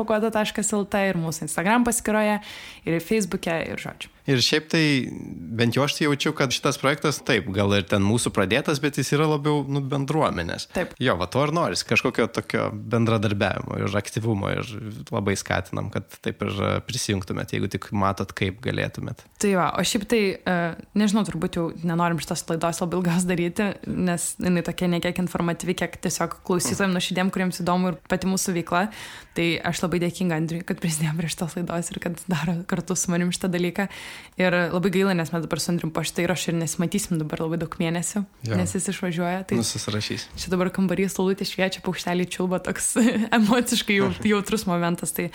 www.išpakuota.lt 0.03 1.05
ir 1.11 1.21
mūsų 1.21 1.49
Instagram 1.49 1.87
paskyroje, 1.89 2.41
ir 2.87 3.01
Facebook'e, 3.03 3.63
ir 3.73 3.81
žodžiu. 3.83 4.12
Ir 4.31 4.39
šiaip 4.43 4.69
tai 4.71 4.85
bent 5.59 5.75
jau 5.77 5.83
aš 5.83 5.97
tai 5.99 6.07
jaučiu, 6.07 6.33
kad 6.37 6.55
šitas 6.55 6.79
projektas 6.79 7.19
taip, 7.27 7.49
gal 7.55 7.73
ir 7.75 7.87
ten 7.91 8.05
mūsų 8.07 8.31
pradėtas, 8.35 8.79
bet 8.83 9.01
jis 9.01 9.11
yra 9.17 9.27
labiau 9.27 9.65
nu, 9.67 9.83
bendruomenės. 9.83 10.69
Taip. 10.77 10.95
Jo, 11.03 11.17
va 11.19 11.27
to 11.31 11.43
ir 11.43 11.53
noris, 11.55 11.83
kažkokio 11.87 12.29
tokio 12.31 12.69
bendradarbiavimo 12.73 13.81
ir 13.83 13.97
aktyvumo 13.99 14.53
ir 14.55 14.69
labai 15.11 15.35
skatinam, 15.39 15.91
kad 15.95 16.07
taip 16.23 16.45
ir 16.47 16.63
prisijungtumėt, 16.87 17.57
jeigu 17.57 17.71
tik 17.73 17.91
matot, 17.99 18.31
kaip 18.37 18.61
galėtumėt. 18.63 19.25
Tai 19.43 19.53
va, 19.59 19.67
o 19.79 19.83
šiaip 19.87 20.07
tai, 20.11 20.23
e, 20.39 20.57
nežinau, 20.99 21.25
turbūt 21.27 21.59
jau 21.59 21.67
nenorim 21.83 22.23
šitos 22.23 22.47
laidos 22.53 22.83
labai 22.85 23.01
ilgas 23.01 23.27
daryti, 23.27 23.73
nes 23.91 24.29
jinai 24.39 24.63
tokia 24.67 24.91
ne 24.93 25.03
kiek 25.03 25.19
informatyvi, 25.25 25.77
kiek 25.83 25.99
tiesiog 26.07 26.39
klausytojams 26.47 26.95
nuoširdėm, 26.95 27.35
kuriems 27.35 27.63
įdomu 27.65 27.93
ir 27.93 28.01
pati 28.07 28.31
mūsų 28.31 28.55
veikla. 28.61 28.87
Tai 29.37 29.47
aš 29.65 29.81
labai 29.83 30.03
dėkinga 30.03 30.37
Andriui, 30.37 30.63
kad 30.69 30.81
prisidėjo 30.83 31.15
prie 31.17 31.31
šitos 31.33 31.57
laidos 31.57 31.89
ir 31.91 32.01
kad 32.05 32.19
daro 32.29 32.59
kartu 32.69 32.97
su 32.99 33.11
manim 33.11 33.33
šitą 33.33 33.49
dalyką. 33.53 33.89
Ir 34.41 34.55
labai 34.73 34.93
gaila, 34.95 35.17
nes 35.17 35.33
mes 35.33 35.45
dabar 35.45 35.61
su 35.61 35.73
Andriu 35.73 35.91
po 35.93 36.05
šitą 36.07 36.25
įrašą 36.25 36.53
ir 36.53 36.59
nesimatysim 36.61 37.19
dabar 37.21 37.45
labai 37.45 37.59
daug 37.61 37.75
mėnesių, 37.81 38.23
jo. 38.49 38.59
nes 38.59 38.73
jis 38.77 38.89
išvažiuoja. 38.95 39.43
Tai 39.49 39.59
Nusisirašys. 39.61 40.29
Čia 40.41 40.53
dabar 40.55 40.73
kambarys 40.75 41.19
saulutė 41.19 41.47
šviečia, 41.49 41.83
paukštelį 41.85 42.29
čiulba, 42.33 42.63
toks 42.65 42.95
emociškai 43.39 44.01
jautrus 44.33 44.65
momentas. 44.71 45.13
Tai 45.17 45.29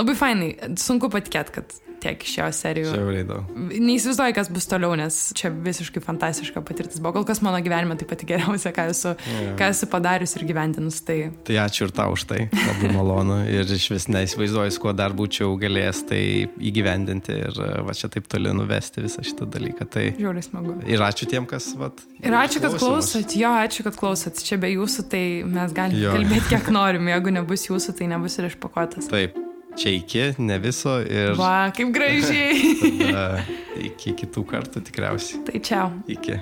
labai 0.00 0.16
fainai, 0.18 0.50
sunku 0.80 1.12
patikėti, 1.12 1.60
kad 1.60 1.78
tiek 2.00 2.24
iš 2.24 2.34
šios 2.36 2.60
serijos. 2.64 2.92
Žiauriai 2.94 3.26
daug. 3.28 3.50
Neįsivaizduoju, 3.70 4.34
kas 4.36 4.50
bus 4.52 4.66
toliau, 4.70 4.94
nes 4.98 5.18
čia 5.36 5.50
visiškai 5.52 6.02
fantastiška 6.04 6.62
patirtis 6.66 7.00
buvo. 7.02 7.18
Kol 7.18 7.26
kas 7.28 7.42
mano 7.44 7.60
gyvenime 7.64 7.96
tai 8.00 8.08
pati 8.08 8.28
geriausia, 8.28 8.72
ką 8.76 8.86
esu, 8.92 9.14
yeah. 9.28 9.52
ką 9.58 9.70
esu 9.74 9.88
padarius 9.90 10.34
ir 10.38 10.46
gyvendinus. 10.48 11.00
Tai... 11.06 11.18
tai 11.46 11.58
ačiū 11.62 11.88
ir 11.88 11.94
tau 11.96 12.14
už 12.16 12.26
tai, 12.30 12.46
labai 12.54 12.92
malonu. 12.98 13.40
Ir 13.50 13.68
iš 13.76 13.90
vis 13.94 14.08
neįsivaizduoju, 14.12 14.76
kuo 14.82 14.94
dar 14.96 15.14
būčiau 15.16 15.52
galėjęs 15.60 16.02
tai 16.10 16.22
įgyvendinti 16.70 17.36
ir 17.36 17.60
va 17.86 17.96
čia 17.96 18.10
taip 18.12 18.30
toli 18.30 18.54
nuvesti 18.56 19.04
visą 19.04 19.24
šitą 19.26 19.48
dalyką. 19.50 19.88
Tai... 19.90 20.06
Žiauriai 20.20 20.46
smagu. 20.46 20.78
Ir 20.88 21.04
ačiū 21.04 21.28
tiem, 21.30 21.48
kas... 21.50 21.72
Vat, 21.80 22.00
ir 22.22 22.36
ačiū, 22.36 22.62
kad 22.64 22.78
klausot. 22.80 23.36
Jo, 23.36 23.52
ačiū, 23.66 23.84
kad 23.86 23.98
klausot. 24.00 24.40
Čia 24.44 24.60
be 24.60 24.72
jūsų 24.72 25.06
tai 25.12 25.24
mes 25.48 25.76
galime 25.76 26.16
kalbėti, 26.16 26.48
kiek 26.54 26.72
norim. 26.78 27.12
Jeigu 27.12 27.36
nebus 27.40 27.68
jūsų, 27.68 27.96
tai 28.00 28.10
nebus 28.14 28.40
ir 28.40 28.50
išpakuotas. 28.50 29.10
Taip 29.12 29.49
čia 29.78 29.94
iki, 29.96 30.24
ne 30.38 30.58
viso 30.62 30.98
ir... 31.04 31.34
Va, 31.38 31.70
kaip 31.76 31.92
gražiai. 31.94 32.76
iki 33.90 34.16
kitų 34.22 34.46
kartų 34.54 34.84
tikriausiai. 34.90 35.44
Tai 35.46 35.66
čia. 35.66 35.84
Iki. 36.10 36.40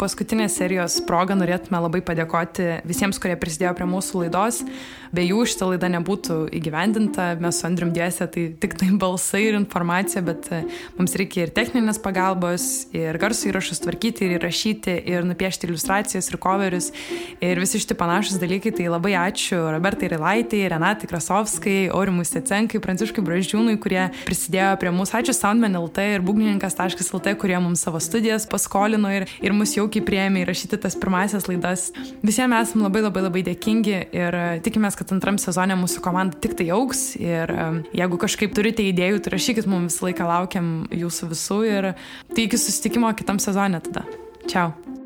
Paskutinės 0.00 0.56
serijos 0.56 0.96
proga 1.04 1.36
norėtume 1.36 1.80
labai 1.84 2.00
padėkoti 2.04 2.80
visiems, 2.88 3.20
kurie 3.20 3.36
prisidėjo 3.40 3.74
prie 3.76 3.88
mūsų 3.90 4.24
laidos. 4.24 4.62
Be 5.10 5.24
jų 5.26 5.42
šitą 5.50 5.66
laidą 5.72 5.88
nebūtų 5.90 6.34
įgyvendinta, 6.54 7.32
mes 7.42 7.58
su 7.58 7.66
Andrium 7.66 7.90
dėsė 7.90 8.28
tai 8.30 8.44
tik 8.62 8.76
tai 8.78 8.92
balsai 8.94 9.40
ir 9.48 9.56
informacija, 9.58 10.22
bet 10.22 10.46
e, 10.54 10.60
mums 10.94 11.16
reikia 11.18 11.48
ir 11.48 11.50
techninės 11.54 11.98
pagalbos, 12.02 12.66
ir 12.94 13.18
garso 13.18 13.48
įrašus 13.50 13.82
tvarkyti, 13.82 14.28
ir 14.28 14.36
įrašyti, 14.36 14.94
ir 15.10 15.26
nupiešti 15.26 15.66
iliustracijas, 15.66 16.30
ir 16.30 16.38
coverius, 16.42 16.92
ir 17.42 17.58
visi 17.58 17.80
šitie 17.82 17.96
panašus 17.98 18.38
dalykai. 18.38 18.70
Tai 18.78 18.86
labai 18.94 19.16
ačiū 19.18 19.58
Robertai 19.74 20.12
Rilaitai, 20.14 20.62
Renatai 20.70 21.10
Krasovskai, 21.10 21.90
Aurimui 21.90 22.28
Stecenkai, 22.28 22.78
Pranciškai 22.78 23.26
Braždžiūnui, 23.26 23.80
kurie 23.82 24.06
prisidėjo 24.28 24.76
prie 24.78 24.94
mūsų. 24.94 25.18
Ačiū 25.24 25.34
Soundman 25.34 25.74
LT 25.80 26.06
ir 26.14 26.24
būgnininkas.lt, 26.24 27.34
kurie 27.42 27.58
mums 27.58 27.82
savo 27.82 27.98
studijas 27.98 28.46
paskolino 28.46 29.10
ir, 29.10 29.26
ir 29.42 29.58
mus 29.58 29.74
jaukiai 29.90 30.06
prieėmė 30.06 30.44
įrašyti 30.44 30.78
tas 30.80 30.94
pirmasias 30.98 31.48
laidas. 31.50 31.88
Visiems 32.22 32.54
esame 32.62 32.86
labai 32.86 33.02
labai 33.02 33.24
labai 33.26 33.42
dėkingi 33.50 33.96
ir 34.14 34.38
e, 34.38 34.46
tikimės, 34.62 34.94
kad 34.98 35.10
antram 35.16 35.40
sezone 35.42 35.74
mūsų 35.80 36.04
komanda 36.04 36.38
tik 36.38 36.54
tai 36.60 36.70
auks 36.76 37.16
ir 37.18 37.50
jeigu 37.96 38.20
kažkaip 38.20 38.54
turite 38.54 38.86
idėjų, 38.86 39.24
tai 39.24 39.34
rašykit 39.34 39.68
mums 39.70 39.98
visą 39.98 40.08
laiką 40.10 40.30
laukiam 40.30 40.70
jūsų 40.94 41.32
visų 41.34 41.60
ir 41.66 41.92
tai 42.30 42.46
iki 42.46 42.60
susitikimo 42.60 43.10
kitam 43.18 43.42
sezone 43.42 43.82
tada. 43.82 44.06
Čiau. 44.46 44.99